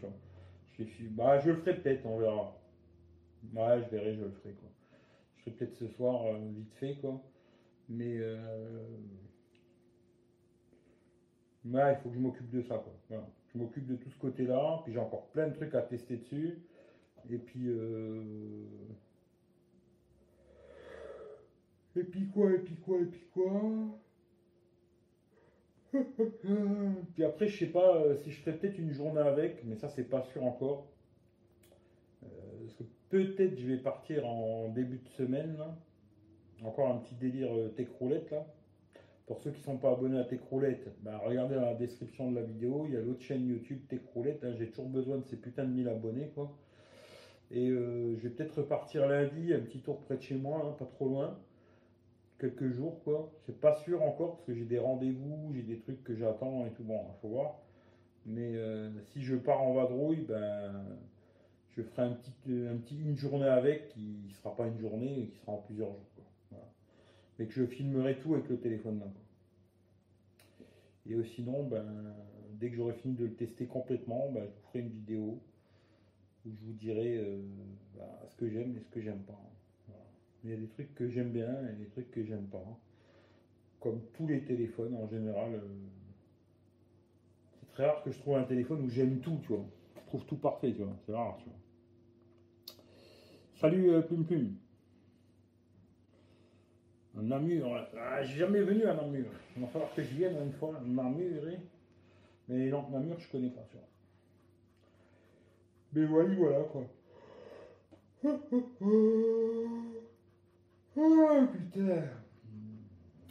[1.12, 2.58] Bah, je le ferai peut-être, on verra.
[3.54, 4.70] Ouais, je verrai, je le ferai, quoi.
[5.36, 7.22] Je ferai peut-être ce soir, euh, vite fait, quoi.
[7.90, 8.38] Mais, euh,
[11.66, 12.82] il faut que je m'occupe de ça,
[13.54, 14.82] je m'occupe de tout ce côté-là.
[14.84, 16.60] Puis j'ai encore plein de trucs à tester dessus.
[17.30, 17.68] Et puis.
[17.68, 18.64] Euh,
[21.96, 23.62] et puis quoi, et puis quoi, et puis quoi?
[27.14, 29.90] Puis après, je sais pas euh, si je ferais peut-être une journée avec, mais ça,
[29.90, 30.88] c'est pas sûr encore.
[32.24, 32.28] Euh,
[32.62, 35.58] parce que peut-être je vais partir en début de semaine.
[36.64, 38.46] Encore un petit délire tech roulette là.
[39.28, 42.36] Pour ceux qui ne sont pas abonnés à Techroulette, bah, regardez dans la description de
[42.36, 44.44] la vidéo, il y a l'autre chaîne YouTube Techroulette.
[44.44, 46.32] Hein, j'ai toujours besoin de ces putains de 1000 abonnés.
[46.36, 46.52] Quoi.
[47.52, 50.76] Et euh, je vais peut-être repartir lundi, un petit tour près de chez moi, hein,
[50.78, 51.38] pas trop loin.
[52.40, 53.32] Quelques jours, quoi.
[53.46, 56.72] C'est pas sûr encore parce que j'ai des rendez-vous, j'ai des trucs que j'attends et
[56.72, 56.84] tout.
[56.84, 57.60] Bon, il faut voir.
[58.26, 60.74] Mais euh, si je pars en vadrouille, ben,
[61.76, 62.10] je ferai
[62.46, 66.11] une journée avec qui ne sera pas une journée, qui sera en plusieurs jours.
[67.38, 69.08] Mais que je filmerai tout avec le téléphone là.
[71.10, 71.86] Et euh, sinon, ben,
[72.60, 75.42] dès que j'aurai fini de le tester complètement, ben, je vous ferai une vidéo
[76.46, 77.42] où je vous dirai euh,
[77.98, 79.40] ben, ce que j'aime et ce que j'aime pas.
[80.44, 82.66] Il y a des trucs que j'aime bien et des trucs que j'aime pas.
[83.80, 85.54] Comme tous les téléphones en général.
[85.56, 85.68] Euh,
[87.60, 89.66] c'est très rare que je trouve un téléphone où j'aime tout, tu vois.
[89.96, 90.96] Je trouve tout parfait, tu vois.
[91.06, 91.58] C'est rare, tu vois.
[93.56, 94.56] Salut Plume Plume.
[97.16, 99.26] Namur, ah, j'ai jamais venu à Namur.
[99.56, 100.80] Il va falloir que je vienne une fois.
[100.86, 101.60] Namur, hein.
[102.48, 103.68] mais non, Namur, je connais pas.
[105.94, 106.84] Mais voilà, voilà quoi.
[110.96, 112.04] Oh putain.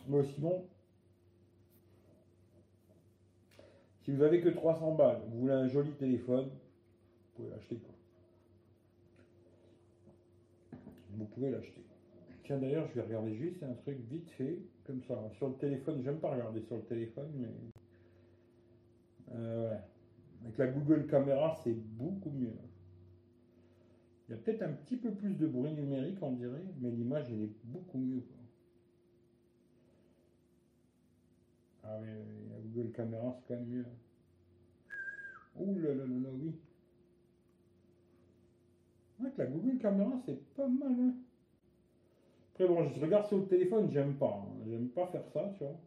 [0.09, 0.65] Moi sinon,
[4.03, 7.95] si vous avez que 300 balles, vous voulez un joli téléphone, vous pouvez l'acheter quoi.
[11.11, 11.90] Vous pouvez l'acheter
[12.59, 15.31] d'ailleurs, je vais regarder juste un truc vite fait, comme ça.
[15.37, 17.49] Sur le téléphone, j'aime pas regarder sur le téléphone, mais.
[19.33, 19.75] Euh,
[20.43, 22.53] Avec la Google Caméra, c'est beaucoup mieux.
[24.29, 27.27] Il y a peut-être un petit peu plus de bruit numérique, on dirait, mais l'image,
[27.31, 28.23] elle est beaucoup mieux.
[31.85, 32.09] Ah oui,
[32.51, 33.87] la Google Caméra, c'est quand même mieux.
[35.57, 36.55] Ouh là là là là, oui.
[39.21, 40.93] Avec la Google Caméra, c'est pas mal.
[40.93, 41.15] Hein.
[42.67, 44.45] Bon, je regarde sur le téléphone, j'aime pas.
[44.45, 44.65] Hein.
[44.69, 45.81] J'aime pas faire ça, tu vois.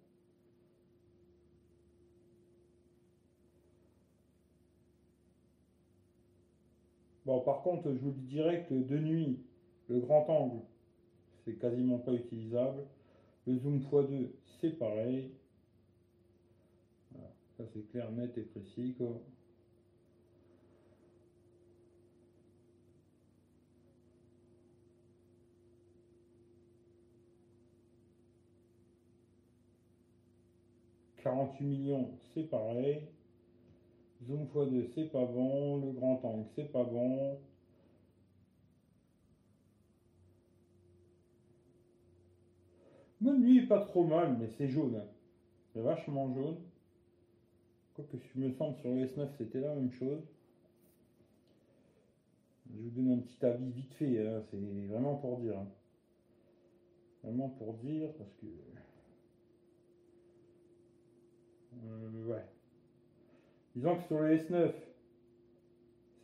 [7.25, 9.39] Bon, par contre, je vous dis direct, de nuit,
[9.87, 10.61] le grand angle,
[11.45, 12.83] c'est quasiment pas utilisable.
[13.45, 15.31] Le zoom x2, c'est pareil.
[17.57, 19.21] Ça, c'est clair, net et précis, quoi.
[31.23, 33.01] 48 millions, c'est pareil.
[34.25, 35.77] Zoom x2, c'est pas bon.
[35.85, 37.39] Le grand angle, c'est pas bon.
[43.21, 44.97] Même lui pas trop mal, mais c'est jaune.
[44.97, 45.07] Hein.
[45.71, 46.57] C'est vachement jaune.
[47.95, 50.21] Quoique je me sens sur le S9, c'était la même chose.
[52.69, 54.41] Je vous donne un petit avis vite fait, hein.
[54.49, 54.57] c'est
[54.87, 55.57] vraiment pour dire.
[55.57, 55.67] Hein.
[57.23, 58.47] Vraiment pour dire, parce que
[62.27, 62.45] ouais.
[63.75, 64.71] Disons que sur le S9,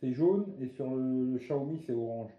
[0.00, 2.30] c'est jaune et sur le, Xiaomi, c'est orange.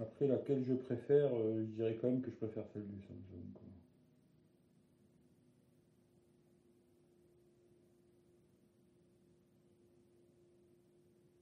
[0.00, 3.42] Après, laquelle je préfère, euh, je dirais quand même que je préfère celle du Samsung.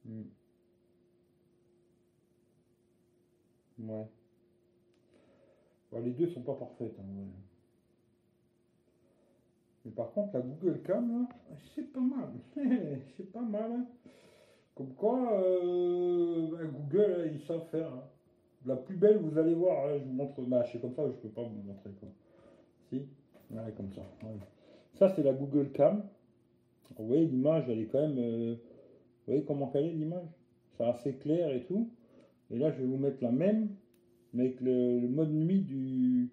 [0.05, 0.23] Hmm.
[3.79, 4.16] Ouais
[6.01, 6.97] les deux sont pas parfaites.
[6.99, 7.27] Hein,
[9.85, 11.29] Mais par contre, la Google Cam,
[11.75, 12.29] c'est pas mal.
[13.17, 13.73] c'est pas mal.
[13.73, 13.87] Hein.
[14.75, 17.93] Comme quoi, euh, ben, Google, ils savent faire.
[17.93, 18.05] Hein.
[18.67, 20.43] La plus belle, vous allez voir, je vous montre.
[20.43, 21.91] Bah, c'est comme ça, je peux pas vous montrer.
[22.01, 22.09] Quoi.
[22.91, 23.03] Si?
[23.77, 24.03] Comme ça.
[24.95, 26.03] Ça, c'est la Google Cam.
[26.99, 28.19] Vous voyez, l'image, elle est quand même.
[28.19, 30.29] Euh, vous voyez comment elle est l'image?
[30.77, 31.89] C'est assez clair et tout.
[32.51, 33.69] Et là, je vais vous mettre la même
[34.39, 36.31] avec le, mode nuit du,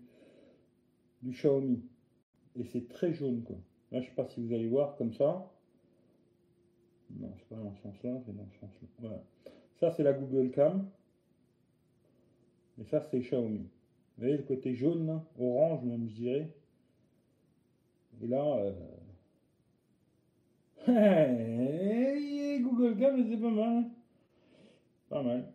[1.22, 1.82] du Xiaomi.
[2.56, 3.58] Et c'est très jaune, quoi.
[3.92, 5.52] Là, je sais pas si vous allez voir comme ça.
[7.12, 8.88] Non, c'est pas dans ce sens-là, c'est dans ce sens-là.
[9.00, 9.24] Voilà.
[9.80, 10.88] Ça, c'est la Google Cam.
[12.80, 13.60] Et ça, c'est Xiaomi.
[13.60, 13.68] Vous
[14.18, 16.50] voyez le côté jaune, orange même, je dirais.
[18.22, 18.74] Et là, euh...
[22.62, 23.70] Google Cam, c'est pas mal.
[23.70, 23.90] Hein.
[25.10, 25.52] Pas mal.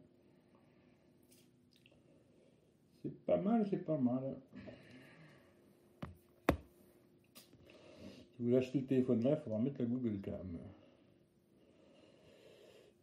[3.02, 4.36] C'est pas mal, c'est pas mal.
[8.34, 10.58] Si vous achetez le téléphone là, il faudra mettre la Google Cam.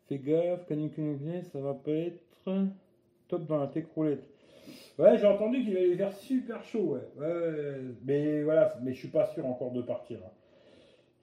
[0.08, 2.24] Fais gaffe, canicule, ça va pas être
[3.28, 4.24] top dans la roulette.
[4.98, 7.82] Ouais, j'ai entendu qu'il allait faire super chaud, ouais.
[8.04, 10.18] Mais voilà, mais je suis pas sûr encore de partir.
[10.26, 10.32] Hein.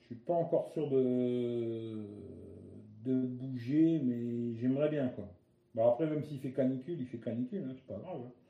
[0.03, 2.07] Je suis pas encore sûr de
[3.05, 5.27] de bouger, mais j'aimerais bien quoi.
[5.75, 8.21] Bon après, même s'il fait canicule, il fait canicule, hein, c'est pas grave.
[8.27, 8.42] Hein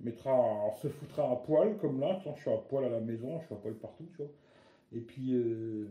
[0.00, 3.40] mettra, on se foutra à poil comme là, je suis à poil à la maison,
[3.40, 4.30] je suis à poil partout, tu vois.
[4.92, 5.86] Et puis euh,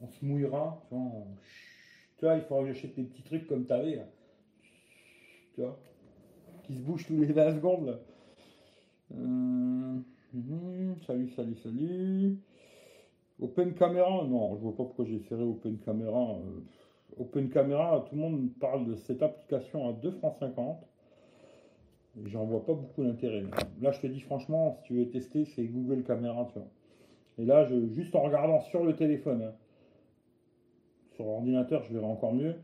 [0.00, 2.36] on se mouillera, tu vois.
[2.36, 4.06] il faudra que j'achète des petits trucs comme t'avais là.
[5.54, 5.78] Tu vois,
[6.64, 7.98] qui se bougent tous les 20 secondes.
[9.12, 9.98] Euh,
[10.32, 12.38] mhm, salut, salut, salut.
[13.40, 16.36] Open Camera, non, je vois pas pourquoi j'ai serré Open Camera.
[16.36, 16.60] Euh,
[17.18, 20.89] Open Camera, tout le monde parle de cette application à 2 francs 50.
[22.24, 23.44] J'en vois pas beaucoup d'intérêt.
[23.80, 26.68] Là, je te dis franchement, si tu veux tester, c'est Google Caméra, tu vois.
[27.38, 29.54] Et là, je, juste en regardant sur le téléphone, hein,
[31.12, 32.54] sur l'ordinateur, je verrai encore mieux.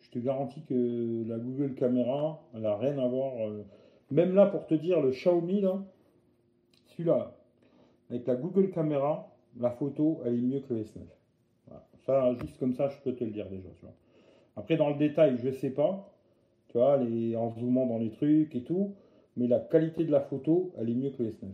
[0.00, 3.34] Je te garantis que la Google Caméra, elle n'a rien à voir.
[3.48, 3.64] Euh,
[4.10, 5.82] même là, pour te dire, le Xiaomi, là,
[6.86, 7.32] celui-là,
[8.10, 11.00] avec la Google Caméra, la photo, elle est mieux que le S9.
[12.04, 13.70] Ça, juste comme ça, je peux te le dire déjà.
[14.54, 16.08] Après, dans le détail, je ne sais pas
[16.98, 18.94] les, en zoomant dans les trucs et tout,
[19.36, 21.46] mais la qualité de la photo, elle est mieux que les S9.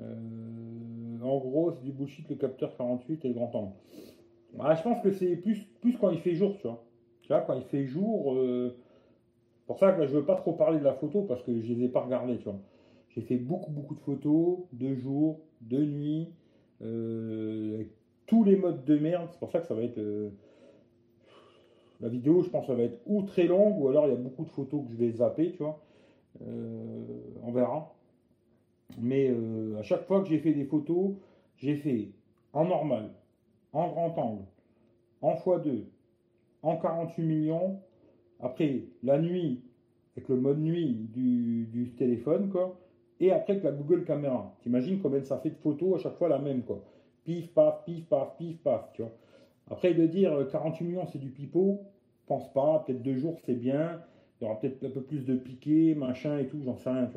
[0.00, 3.72] Euh, en gros, c'est du bullshit le capteur 48 et le grand angle.
[4.54, 6.84] Bah, je pense que c'est plus, plus quand il fait jour, tu vois.
[7.22, 8.76] Tu vois, quand il fait jour, euh,
[9.66, 11.84] pour ça que je veux pas trop parler de la photo parce que je les
[11.84, 12.58] ai pas regardées, tu vois.
[13.10, 16.28] J'ai fait beaucoup, beaucoup de photos, de jour, de nuit,
[16.82, 17.88] euh, avec
[18.26, 19.28] tous les modes de merde.
[19.30, 20.00] C'est pour ça que ça va être
[22.00, 24.18] la vidéo, je pense, ça va être ou très longue, ou alors il y a
[24.18, 25.80] beaucoup de photos que je vais zapper, tu vois.
[26.42, 27.02] Euh,
[27.42, 27.94] on verra.
[28.98, 31.12] Mais euh, à chaque fois que j'ai fait des photos,
[31.56, 32.10] j'ai fait
[32.52, 33.10] en normal,
[33.72, 34.44] en grand angle,
[35.20, 35.84] en x2,
[36.62, 37.80] en 48 millions.
[38.40, 39.62] Après, la nuit,
[40.16, 42.50] avec le mode nuit du, téléphone.
[43.20, 44.54] Et après, avec la Google Caméra.
[44.62, 46.80] T'imagines combien ça fait de photos à chaque fois la même, quoi.
[47.24, 49.10] pif, paf, pif, paf, pif, paf, tu vois.
[49.70, 51.80] Après, de dire 48 millions, c'est du pipeau,
[52.26, 54.00] pense pas, peut-être deux jours, c'est bien,
[54.40, 57.10] il y aura peut-être un peu plus de piqué, machin et tout, j'en sais rien.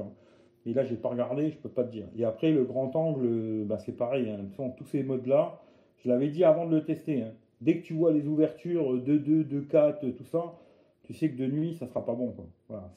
[0.65, 2.07] Et là, j'ai pas regardé, je peux pas te dire.
[2.17, 4.45] Et après, le grand angle, bah, c'est pareil, hein.
[4.77, 5.61] tous ces modes-là,
[6.03, 7.33] je l'avais dit avant de le tester, hein.
[7.61, 10.55] dès que tu vois les ouvertures 2-2, 2-4, tout ça,
[11.03, 12.33] tu sais que de nuit, ça sera pas bon.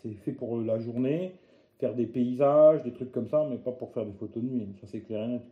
[0.03, 1.33] C'est fait pour la journée,
[1.79, 4.69] faire des paysages, des trucs comme ça, mais pas pour faire des photos de nuit.
[4.81, 5.43] Ça, c'est net.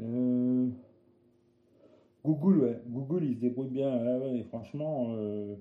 [0.00, 0.51] Euh,
[2.24, 2.80] Google, ouais.
[2.88, 4.00] Google, il se débrouille bien.
[4.48, 5.56] Franchement, euh,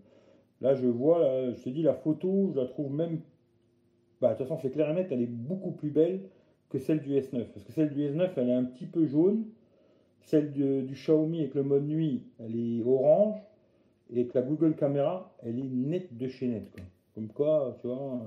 [0.62, 3.22] là, je vois, je te dis, la photo, je la trouve même.
[4.22, 6.22] Bah, de toute façon, c'est clair et net, elle est beaucoup plus belle
[6.70, 7.45] que celle du S9.
[7.45, 9.45] Parce que celle du S9, elle est un petit peu jaune.
[10.22, 13.38] Celle du Xiaomi avec le mode nuit, elle est orange.
[14.12, 16.68] Et avec la Google Caméra, elle est nette de chez net.
[17.16, 18.22] Comme quoi, tu vois.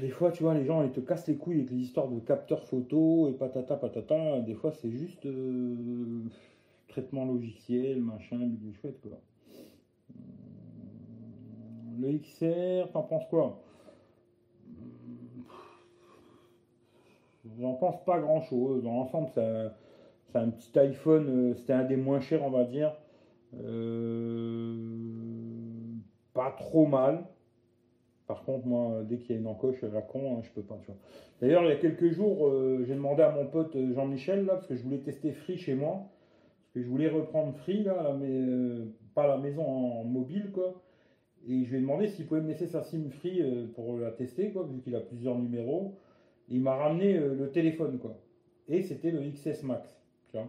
[0.00, 2.18] Des fois, tu vois, les gens, ils te cassent les couilles avec les histoires de
[2.20, 4.40] capteurs photo et patata patata.
[4.40, 6.22] Des fois, c'est juste euh,
[6.88, 9.20] traitement logiciel, machin, bidule chouette, quoi.
[11.98, 13.60] Le XR, t'en penses quoi?
[17.58, 18.82] J'en pense pas grand chose.
[18.82, 22.94] Dans l'ensemble, c'est un petit iPhone, euh, c'était un des moins chers, on va dire.
[23.62, 24.74] Euh,
[26.32, 27.24] pas trop mal.
[28.30, 30.78] Par contre, moi, dès qu'il y a une encoche à con, hein, je peux pas.
[31.40, 34.68] D'ailleurs, il y a quelques jours, euh, j'ai demandé à mon pote Jean-Michel, là, parce
[34.68, 36.08] que je voulais tester Free chez moi.
[36.62, 40.80] Parce que je voulais reprendre Free, là, mais pas la maison en mobile, quoi.
[41.48, 43.42] Et je lui ai demandé s'il pouvait me laisser sa SIM Free
[43.74, 45.96] pour la tester, quoi, vu qu'il a plusieurs numéros
[46.50, 48.20] il m'a ramené euh, le téléphone, quoi.
[48.68, 50.48] Et c'était le XS Max, tu vois.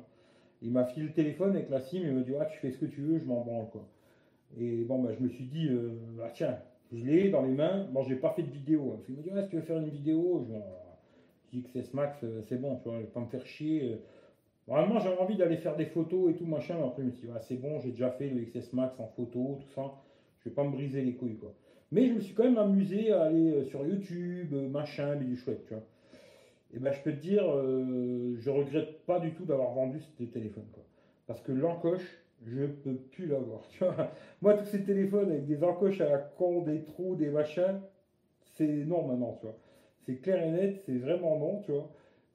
[0.62, 2.78] Il m'a filé le téléphone avec la SIM, il me dit, ah, tu fais ce
[2.78, 3.88] que tu veux, je m'en branle, quoi.
[4.60, 6.58] Et bon, bah, je me suis dit, euh, bah, tiens,
[6.92, 7.88] je l'ai dans les mains.
[7.92, 8.94] Bon, j'ai pas fait de vidéo.
[8.96, 9.02] Hein.
[9.10, 10.48] Me dit, ah, si tu veux faire une vidéo,
[11.52, 13.98] je dis XS Max, euh, c'est bon, tu vois, pas me faire chier.
[14.68, 16.78] Vraiment, j'avais envie d'aller faire des photos et tout, machin.
[16.86, 19.58] Après, je me suis dit, c'est bon, j'ai déjà fait le XS Max en photo,
[19.60, 19.94] tout ça.
[20.39, 21.54] Je vais pas me briser les couilles, quoi.
[21.92, 25.26] Mais je me suis quand même amusé à aller euh, sur YouTube, euh, machin, mais
[25.26, 25.84] du chouette, tu vois.
[26.74, 30.24] Et ben je peux te dire, euh, je regrette pas du tout d'avoir vendu ce
[30.24, 30.84] téléphone, quoi.
[31.28, 34.12] Parce que l'encoche, je peux plus l'avoir, tu vois.
[34.42, 37.80] Moi, tous ces téléphones avec des encoches à la con, des trous, des machins,
[38.54, 39.58] c'est non maintenant, tu vois.
[40.06, 41.89] C'est clair et net, c'est vraiment non, tu vois.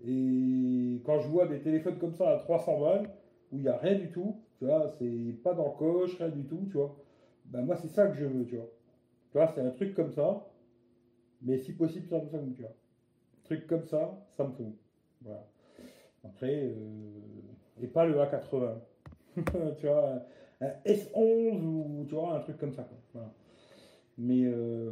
[0.07, 3.11] Et quand je vois des téléphones comme ça à 300 balles,
[3.53, 6.67] où il n'y a rien du tout, tu vois, c'est pas d'encoche, rien du tout,
[6.71, 6.97] tu vois.
[7.47, 8.69] Ben moi, c'est ça que je veux, tu vois
[9.55, 10.47] c'est un truc comme ça,
[11.43, 12.71] mais si possible, ça me fout, tu vois.
[12.71, 14.75] Un truc comme ça, ça me fout.
[15.21, 15.47] Voilà.
[16.25, 18.79] Après, euh, et pas le A80.
[19.79, 20.23] tu vois,
[20.61, 22.89] un S11 ou tu vois, un truc comme ça.
[24.19, 24.91] Mais euh,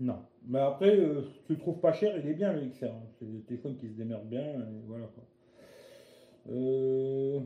[0.00, 0.18] non.
[0.46, 2.86] Mais après, euh, tu le trouves pas cher, il est bien le XR.
[2.86, 3.02] Hein.
[3.18, 4.44] C'est des téléphones qui se démerdent bien,
[4.86, 5.06] voilà.
[6.46, 7.40] Euh,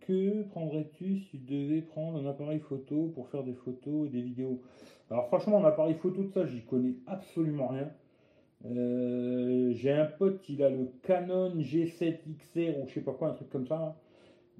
[0.00, 4.22] que prendrais-tu si tu devais prendre un appareil photo pour faire des photos et des
[4.22, 4.62] vidéos?
[5.10, 7.90] Alors franchement, un appareil photo de ça, j'y connais absolument rien.
[8.66, 13.28] Euh, j'ai un pote, il a le Canon G7 XR ou je sais pas quoi,
[13.28, 13.96] un truc comme ça.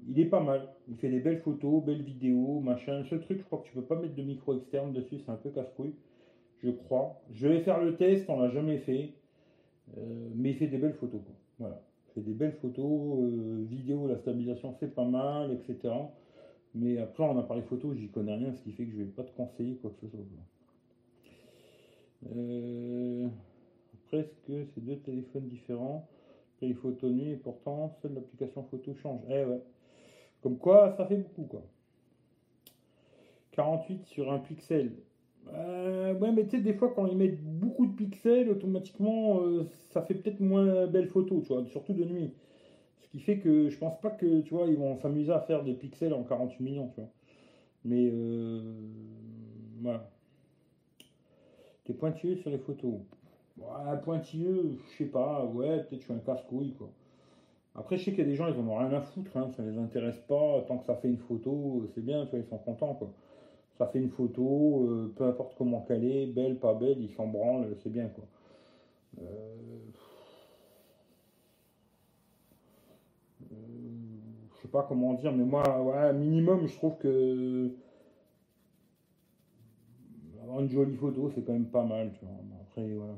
[0.07, 0.69] Il est pas mal.
[0.87, 3.03] Il fait des belles photos, belles vidéos, machin.
[3.03, 5.35] Seul truc, je crois que tu peux pas mettre de micro externe dessus, c'est un
[5.35, 5.95] peu casse-couille.
[6.63, 7.21] Je crois.
[7.31, 9.13] Je vais faire le test, on l'a jamais fait.
[9.97, 11.21] Euh, mais il fait des belles photos.
[11.57, 11.81] Voilà
[12.13, 15.93] fait des belles photos, euh, vidéo, la stabilisation c'est pas mal, etc.
[16.75, 19.23] Mais après en appareil photo, j'y connais rien, ce qui fait que je vais pas
[19.23, 20.19] te conseiller quoi que ce soit.
[24.09, 26.07] Presque c'est deux téléphones différents,
[26.61, 29.21] les photos nuit et pourtant seule l'application photo change.
[29.29, 29.61] Eh ouais.
[30.41, 31.63] Comme quoi ça fait beaucoup quoi.
[33.51, 34.93] 48 sur un pixel.
[35.53, 39.67] Euh, ouais, mais tu sais, des fois, quand ils mettent beaucoup de pixels, automatiquement, euh,
[39.89, 42.33] ça fait peut-être moins belle photo, tu vois, surtout de nuit.
[43.01, 45.63] Ce qui fait que je pense pas que, tu vois, ils vont s'amuser à faire
[45.63, 47.09] des pixels en 48 millions, tu vois.
[47.85, 48.61] Mais, euh,
[49.81, 50.09] voilà.
[51.85, 52.93] T'es pointilleux sur les photos.
[53.59, 56.89] Ouais, pointilleux, je sais pas, ouais, peut-être je suis un casse-couille, quoi.
[57.75, 59.49] Après, je sais qu'il y a des gens, ils en ont rien à foutre, hein,
[59.55, 62.49] ça les intéresse pas, tant que ça fait une photo, c'est bien, tu vois, ils
[62.49, 63.11] sont contents, quoi
[63.79, 67.27] ça fait une photo, euh, peu importe comment qu'elle est, belle, pas belle, il s'en
[67.27, 68.25] branle, c'est bien quoi.
[69.21, 69.79] Euh,
[73.53, 73.55] euh,
[74.55, 77.71] je sais pas comment dire, mais moi, ouais, minimum, je trouve que
[80.43, 82.35] avoir une jolie photo, c'est quand même pas mal, tu vois.
[82.63, 83.13] Après, voilà,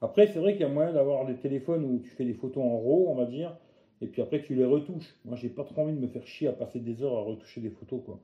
[0.00, 2.62] Après, c'est vrai qu'il y a moyen d'avoir des téléphones où tu fais des photos
[2.62, 3.56] en RAW, on va dire,
[4.00, 5.14] et puis après tu les retouches.
[5.24, 7.60] Moi, j'ai pas trop envie de me faire chier à passer des heures à retoucher
[7.60, 8.20] des photos, quoi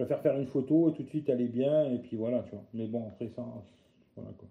[0.00, 2.52] préfère faire une photo et tout de suite elle est bien et puis voilà, tu
[2.52, 2.64] vois.
[2.72, 3.44] Mais bon, après ça,
[4.16, 4.48] voilà quoi.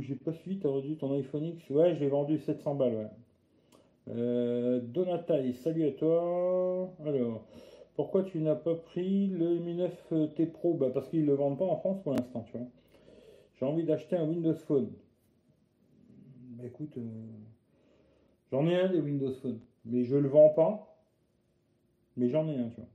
[0.00, 3.06] J'ai pas suivi, t'as redu ton iPhone X Ouais, je l'ai vendu 700 balles, ouais.
[4.10, 6.90] Euh, Donataï, salut à toi.
[7.06, 7.44] Alors,
[7.94, 11.58] pourquoi tu n'as pas pris le Mi 9 T Pro Parce qu'ils ne le vendent
[11.58, 12.66] pas en France pour l'instant, tu vois.
[13.58, 14.90] J'ai envie d'acheter un Windows Phone.
[16.56, 17.02] Bah écoute, euh,
[18.50, 20.96] j'en ai un des Windows Phone, mais je le vends pas.
[22.16, 22.88] Mais j'en ai un, tu vois.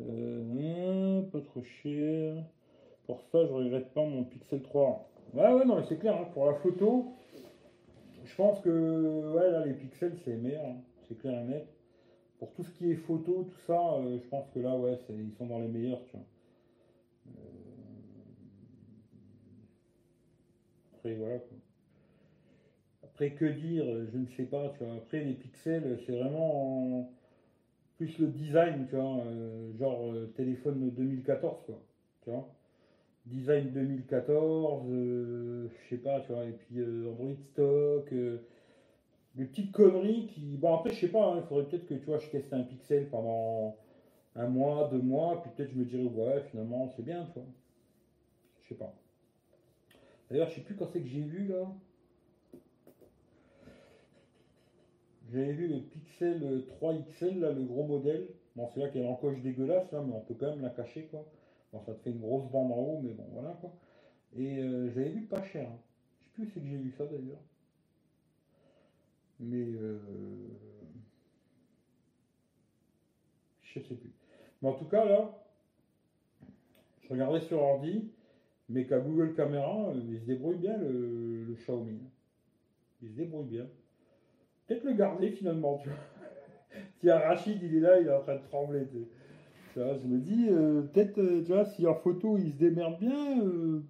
[0.00, 2.42] Euh, pas trop cher.
[3.06, 5.08] Pour ça, je regrette pas mon Pixel 3.
[5.34, 7.12] Ouais, ouais, non, mais c'est clair, hein, pour la photo,
[8.24, 10.76] je pense que ouais, là, les pixels, c'est meilleur, hein,
[11.08, 11.66] c'est clair et net.
[12.42, 15.32] Pour tout ce qui est photo, tout ça, euh, je pense que là, ouais, ils
[15.38, 16.26] sont dans les meilleurs, tu vois.
[17.28, 17.40] Euh,
[20.92, 21.38] après, voilà.
[21.38, 21.56] Quoi.
[23.04, 24.94] Après, que dire Je ne sais pas, tu vois.
[24.94, 27.12] Après, les pixels, c'est vraiment
[27.96, 29.20] plus le design, tu vois.
[29.20, 31.80] Euh, genre téléphone 2014, quoi.
[32.24, 32.52] Tu vois
[33.24, 38.12] design 2014, euh, je sais pas, tu vois, et puis Android stock,
[39.34, 40.56] des petites conneries qui.
[40.56, 42.62] Bon, après, je sais pas, hein, il faudrait peut-être que tu vois, je teste un
[42.62, 43.76] pixel pendant
[44.36, 47.48] un mois, deux mois, puis peut-être je me dirais, ouais, finalement, c'est bien, tu vois.
[48.62, 48.94] Je sais pas.
[50.30, 51.66] D'ailleurs, je sais plus quand c'est que j'ai vu là.
[55.30, 58.28] J'avais vu le Pixel 3 XL, là, le gros modèle.
[58.54, 60.68] Bon, c'est là qu'il y a l'encoche dégueulasse, là, mais on peut quand même la
[60.68, 61.24] cacher, quoi.
[61.72, 63.72] Bon, ça te fait une grosse bande en haut, mais bon, voilà quoi.
[64.36, 65.68] Et euh, j'avais vu pas cher.
[65.70, 65.78] Hein.
[66.20, 67.40] Je sais plus où c'est que j'ai vu ça d'ailleurs.
[69.42, 69.98] Mais euh,
[73.62, 74.10] je sais plus.
[74.60, 75.36] Mais en tout cas, là,
[77.02, 78.10] je regardais sur ordi,
[78.68, 81.98] mais qu'à Google Caméra, il se débrouille bien le, Xiaomi.
[83.02, 83.66] Il se débrouille bien.
[84.66, 85.98] Peut-être le garder finalement, tu vois.
[87.00, 88.86] Tiens, Rachid, il est là, il est en train de trembler
[89.76, 93.40] je me dis, euh, peut-être, euh, tu vois, si en photo il se démerde bien,
[93.42, 93.82] euh,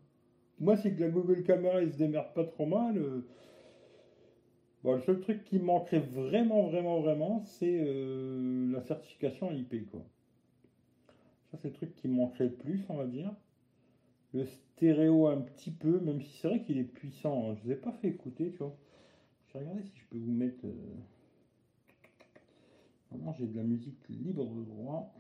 [0.61, 3.03] moi c'est que la Google Caméra il se démerde pas trop mal.
[4.83, 7.85] Bon, le seul truc qui manquerait vraiment, vraiment, vraiment, c'est
[8.73, 10.05] la certification IP, quoi.
[11.51, 13.33] Ça, c'est le truc qui manquerait le plus, on va dire.
[14.35, 17.51] Le stéréo un petit peu, même si c'est vrai qu'il est puissant.
[17.51, 17.55] Hein.
[17.55, 18.77] Je ne vous ai pas fait écouter, tu vois.
[19.47, 20.65] Je vais regarder si je peux vous mettre.
[23.11, 25.15] Normalement, j'ai de la musique libre de droit.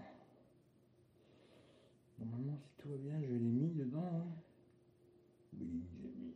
[2.18, 4.00] Normalement, si tout va bien, je l'ai mis dedans.
[4.00, 4.26] Hein.
[5.60, 6.34] Oui, j'ai mis.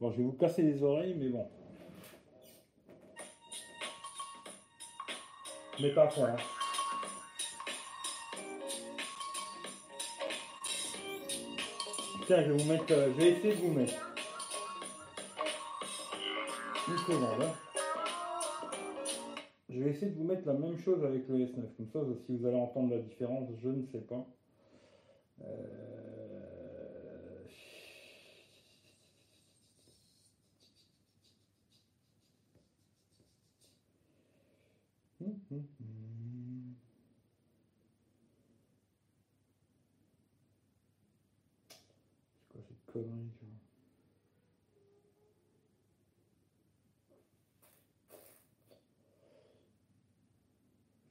[0.00, 1.46] Bon, je vais vous casser les oreilles, mais bon.
[5.82, 6.08] Mais pas.
[6.16, 6.36] Hein.
[12.24, 12.92] Tiens, je vais vous mettre.
[12.92, 14.14] Euh, je vais essayer de vous mettre.
[16.86, 17.42] Une seconde.
[17.42, 17.52] Hein.
[19.70, 21.74] Je vais essayer de vous mettre la même chose avec le S9.
[21.76, 24.24] Comme ça, si vous allez entendre la différence, je ne sais pas.
[25.40, 25.46] Euh,
[35.20, 35.31] hum, hum, hum.
[35.48, 35.56] C'est
[42.48, 43.28] quoi cette connerie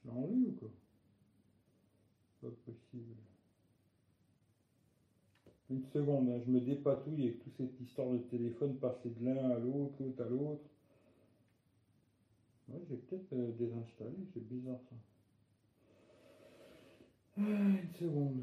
[0.04, 0.70] J'en lu ou quoi?
[2.40, 3.14] Pas possible.
[5.70, 9.50] Une seconde, hein, je me dépatouille avec toute cette histoire de téléphone, passer de l'un
[9.50, 10.70] à l'autre, l'autre à l'autre.
[12.72, 14.96] Ouais, j'ai peut-être euh, désinstallé, c'est bizarre ça.
[17.36, 18.40] Une seconde.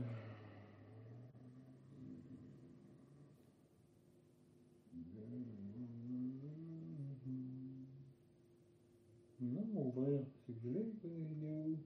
[9.42, 11.78] Non, ouvrir, c'est que je l'ai, il est où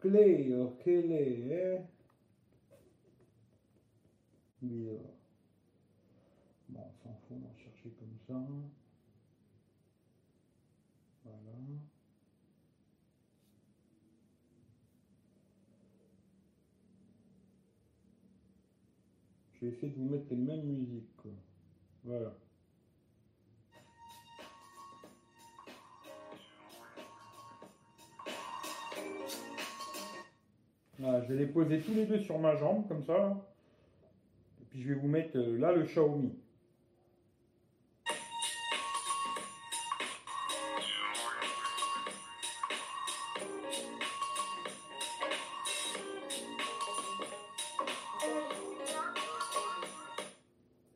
[0.00, 1.82] Clé, ok, clé, hein
[4.62, 4.98] mais
[6.68, 8.34] bon, on s'en fout, on va chercher comme ça.
[11.24, 11.52] Voilà.
[19.52, 21.26] Je essayer de vous mettre les mêmes musiques.
[22.04, 22.32] Voilà.
[30.98, 33.36] Je vais les poser tous les deux sur ma jambe, comme ça
[34.78, 36.32] je vais vous mettre euh, là le Xiaomi.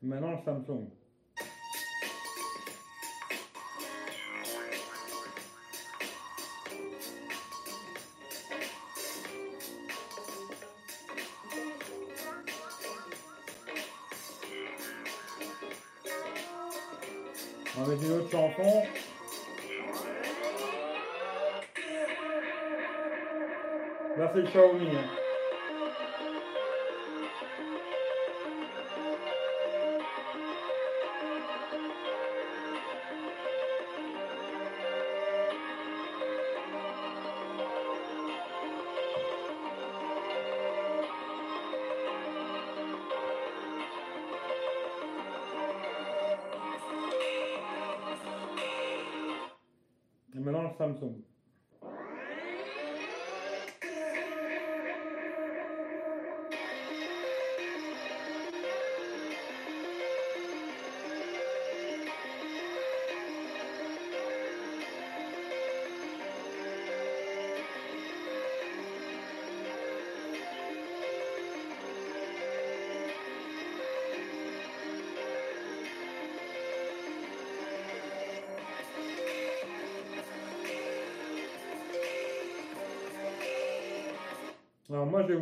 [0.03, 0.87] Maintenant, le Samsung.
[17.77, 18.83] On va une autre chanson.
[24.17, 24.87] Là, c'est le Xiaomi.
[24.97, 25.20] Hein.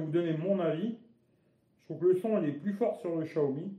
[0.10, 0.96] Vous donner mon avis.
[1.80, 3.78] Je trouve que le son il est plus fort sur le Xiaomi.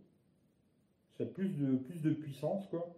[1.18, 2.94] A plus de, plus de puissance, quoi.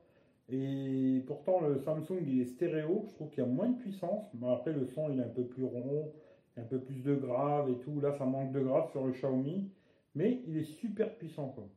[0.48, 3.04] Et pourtant, le Samsung, il est stéréo.
[3.08, 4.30] Je trouve qu'il y a moins de puissance.
[4.34, 6.12] Mais après, le son, il est un peu plus rond.
[6.56, 8.00] Un peu plus de grave et tout.
[8.00, 9.70] Là, ça manque de grave sur le Xiaomi.
[10.14, 11.68] Mais il est super puissant, quoi.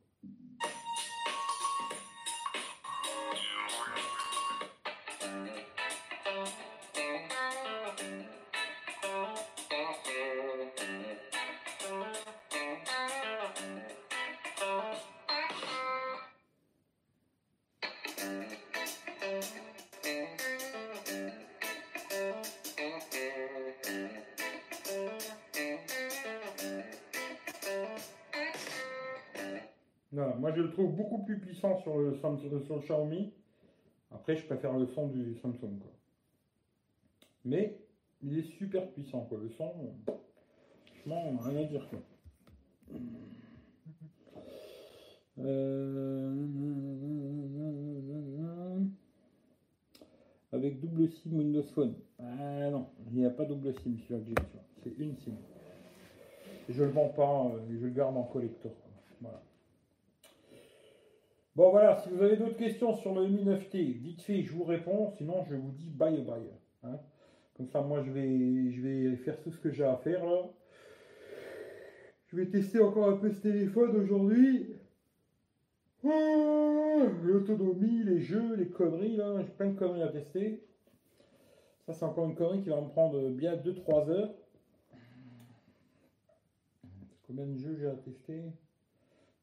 [30.16, 33.32] Moi je le trouve beaucoup plus puissant sur le, Samsung, sur le Xiaomi.
[34.10, 35.78] Après, je préfère le son du Samsung.
[35.78, 35.92] Quoi.
[37.44, 37.78] Mais
[38.22, 39.22] il est super puissant.
[39.22, 39.38] Quoi.
[39.42, 39.72] Le son,
[41.04, 41.86] franchement, rien à dire.
[45.38, 46.34] Euh,
[50.52, 51.94] Avec double SIM Windows Phone.
[52.18, 54.34] Ah non, il n'y a pas double SIM sur que.
[54.82, 55.34] C'est une SIM.
[56.68, 58.72] Je le vends pas, euh, je le garde en collector.
[59.20, 59.42] Voilà.
[61.56, 64.64] Bon voilà, si vous avez d'autres questions sur le Mi 9T, dites fait, je vous
[64.64, 66.50] réponds, sinon je vous dis bye bye.
[66.82, 67.00] hein.
[67.56, 70.20] Comme ça, moi je vais, faire tout ce que j'ai à faire.
[72.26, 74.76] Je vais tester encore un peu ce téléphone aujourd'hui.
[76.04, 80.62] Oh, L'autonomie, les jeux, les conneries là, j'ai plein de conneries à tester.
[81.86, 84.34] Ça c'est encore une connerie qui va me prendre bien 2-3 heures.
[87.26, 88.42] Combien de jeux j'ai à tester?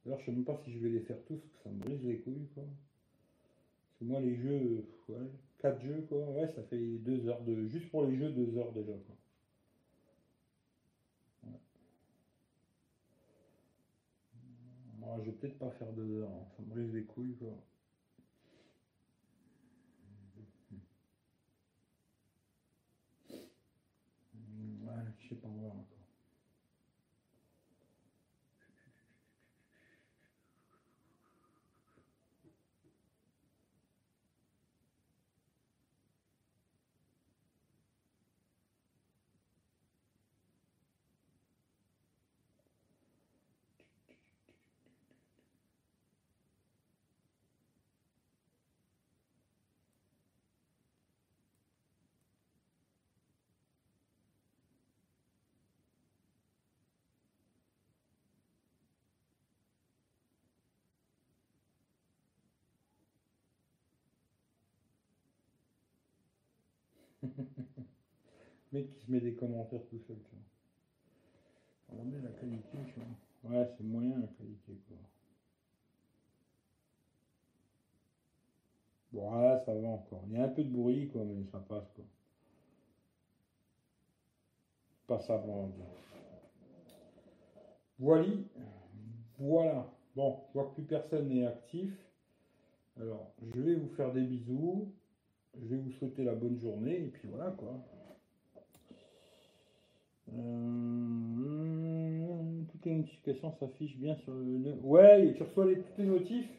[0.06, 1.80] D'ailleurs, je sais même pas si je vais les faire tous, parce que ça me
[1.80, 2.64] brise les couilles, quoi.
[2.64, 5.30] Parce que moi, les jeux, ouais,
[5.60, 7.68] 4 jeux, quoi, ouais, ça fait 2 heures de.
[7.68, 9.16] Juste pour les jeux, 2 heures déjà, quoi.
[15.00, 17.56] Moi, je vais peut-être pas faire 2 heures, hein, ça me brise les couilles, quoi.
[24.82, 25.88] Ouais, je sais pas, voir encore.
[68.72, 70.44] mec qui se met des commentaires tout seul, tu vois.
[71.90, 73.52] Regardez la qualité, tu vois.
[73.52, 74.98] Ouais, c'est moyen la qualité, quoi.
[79.12, 80.24] Bon, ouais, ça va encore.
[80.28, 82.06] Il y a un peu de bruit, quoi, mais ça passe, quoi.
[85.08, 85.86] Pas ça pour dire.
[88.00, 88.28] Voilà.
[89.38, 89.88] Voilà.
[90.16, 91.92] Bon, je vois que plus personne n'est actif.
[93.00, 94.92] Alors, je vais vous faire des bisous.
[95.62, 97.80] Je vais vous souhaiter la bonne journée et puis voilà quoi.
[100.34, 101.44] Euh,
[102.72, 104.74] toutes les notifications s'affichent bien sur le.
[104.82, 106.50] Ouais, tu reçois les, toutes les notifs.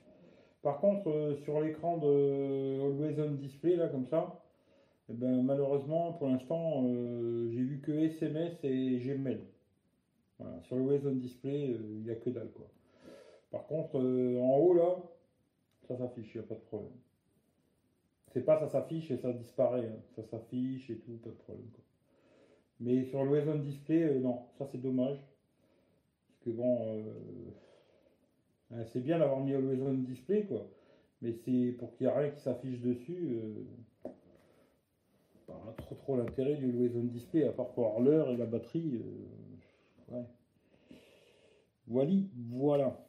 [0.62, 4.42] Par contre, euh, sur l'écran de Always On Display, là, comme ça,
[5.10, 9.40] eh ben, malheureusement, pour l'instant, euh, j'ai vu que SMS et Gmail.
[10.38, 12.66] Voilà, sur Always On Display, euh, il n'y a que dalle quoi.
[13.50, 14.96] Par contre, euh, en haut là,
[15.86, 16.92] ça s'affiche, il n'y a pas de problème.
[18.34, 19.86] C'est pas ça s'affiche et ça disparaît.
[19.86, 20.02] hein.
[20.16, 21.68] Ça s'affiche et tout, pas de problème.
[21.72, 21.84] quoi.
[22.80, 25.18] Mais sur le on Display, euh, non, ça c'est dommage.
[26.26, 26.80] Parce que bon,
[28.72, 30.68] euh, c'est bien d'avoir mis Always on Display, quoi.
[31.22, 33.38] Mais c'est pour qu'il n'y ait rien qui s'affiche dessus.
[33.40, 34.10] euh,
[35.46, 38.46] pas trop trop l'intérêt du Always on Display, à part pour avoir l'heure et la
[38.46, 39.00] batterie.
[40.08, 40.26] Voilà,
[42.50, 43.06] voilà.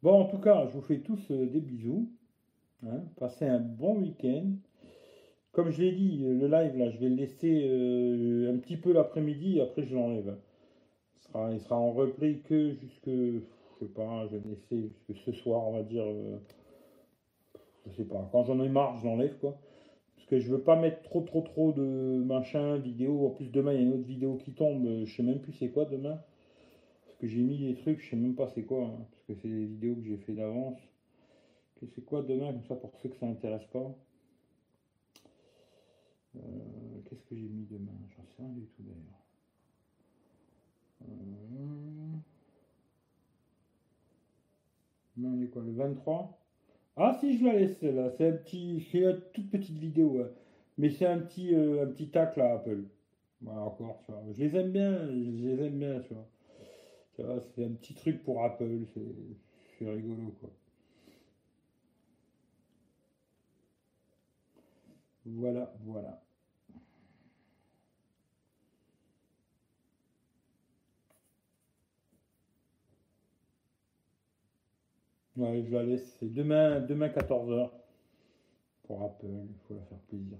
[0.00, 2.08] Bon, en tout cas, je vous fais tous des bisous.
[2.90, 3.04] Hein.
[3.18, 4.52] Passez un bon week-end.
[5.52, 8.92] Comme je l'ai dit, le live, là, je vais le laisser euh, un petit peu
[8.92, 10.36] l'après-midi, après je l'enlève.
[11.14, 13.40] Il sera, il sera en replay que jusque, je
[13.80, 16.04] sais pas, je vais le laisser jusque ce soir, on va dire.
[16.04, 16.36] euh,
[17.86, 19.58] je sais pas, quand j'en ai marre, je l'enlève, quoi.
[20.16, 21.82] Parce que je veux pas mettre trop, trop, trop de
[22.24, 23.26] machin, vidéo.
[23.26, 24.86] En plus, demain, il y a une autre vidéo qui tombe.
[24.86, 26.18] euh, Je sais même plus c'est quoi demain.
[27.06, 28.84] Parce que j'ai mis des trucs, je sais même pas c'est quoi.
[28.86, 30.78] hein, parce que c'est des vidéos que j'ai fait d'avance.
[31.80, 33.94] C'est quoi demain, comme ça, pour ceux que ça n'intéresse pas.
[36.36, 37.92] Euh, Qu'est-ce que j'ai mis demain?
[38.16, 39.26] J'en sais rien du tout d'ailleurs.
[41.02, 42.16] Euh,
[45.18, 46.38] Non, on est quoi, le 23
[46.96, 48.10] Ah si, je la laisse là.
[48.16, 50.26] C'est un petit, c'est une toute petite vidéo,
[50.78, 52.84] mais c'est un petit, euh, un petit tac là, Apple.
[53.40, 54.22] Voilà, encore, tu vois.
[54.32, 56.28] Je les aime bien, je les aime bien, tu vois.
[57.14, 58.80] Tu vois, c'est un petit truc pour Apple,
[59.78, 60.50] c'est rigolo, quoi.
[65.26, 66.22] Voilà, voilà.
[75.36, 76.16] Je la laisse.
[76.18, 77.70] C'est demain, demain 14h
[78.84, 79.26] pour Apple.
[79.26, 80.38] Il faut la faire plaisir.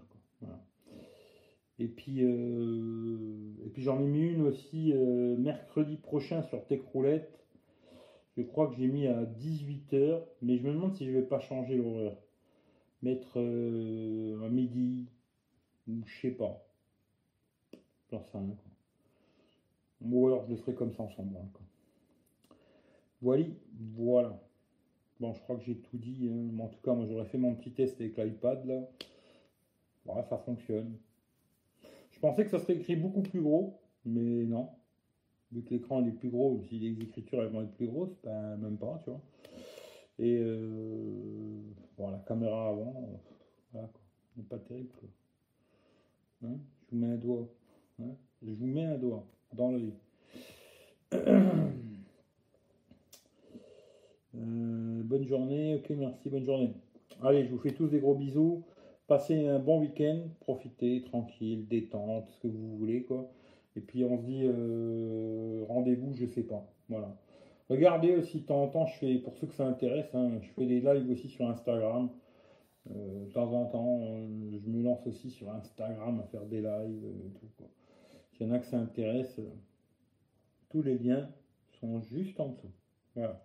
[1.79, 7.45] Et puis, euh, et puis j'en ai mis une aussi euh, mercredi prochain sur Techroulette.
[8.37, 11.41] Je crois que j'ai mis à 18h, mais je me demande si je vais pas
[11.41, 12.17] changer l'horaire.
[13.03, 15.07] Mettre euh, à midi,
[15.87, 16.67] ou je sais pas.
[18.11, 18.71] J'en sais rien, quoi.
[20.03, 21.33] Ou alors je le ferai comme ça ensemble.
[21.53, 21.63] Quoi.
[23.23, 23.45] Voilà,
[23.95, 24.41] voilà.
[25.21, 26.29] Bon, je crois que j'ai tout dit.
[26.31, 26.59] hein.
[26.61, 28.89] En tout cas, moi j'aurais fait mon petit test avec l'iPad là.
[30.05, 30.97] Voilà, ça fonctionne.
[32.13, 34.71] Je pensais que ça serait écrit beaucoup plus gros, mais non.
[35.53, 38.57] Vu que l'écran est plus gros, si les écritures elles vont être plus grosses, ben
[38.57, 39.21] même pas, tu vois.
[40.19, 41.56] Et euh,
[41.97, 43.21] bon, la caméra avant,
[43.73, 44.45] voilà quoi.
[44.49, 45.09] pas terrible quoi.
[46.45, 47.49] Hein je vous mets un doigt.
[48.01, 48.15] hein.
[48.43, 49.93] je vous mets un doigt dans l'œil.
[54.35, 56.75] Euh, bonne journée, ok, merci, bonne journée.
[57.23, 58.65] Allez, je vous fais tous des gros bisous.
[59.07, 63.31] Passez un bon week-end, profitez, tranquille, détente, ce que vous voulez, quoi.
[63.77, 66.67] Et puis on se dit euh, rendez-vous, je sais pas.
[66.89, 67.17] Voilà.
[67.69, 70.49] Regardez aussi, de temps en temps, je fais, pour ceux que ça intéresse, hein, je
[70.51, 72.11] fais des lives aussi sur Instagram.
[72.91, 76.61] Euh, de temps en temps, euh, je me lance aussi sur Instagram à faire des
[76.61, 77.67] lives euh, tout, quoi.
[78.33, 79.41] S'il y en a que ça intéresse,
[80.69, 81.29] tous les liens
[81.81, 82.71] sont juste en dessous.
[83.15, 83.35] Voilà.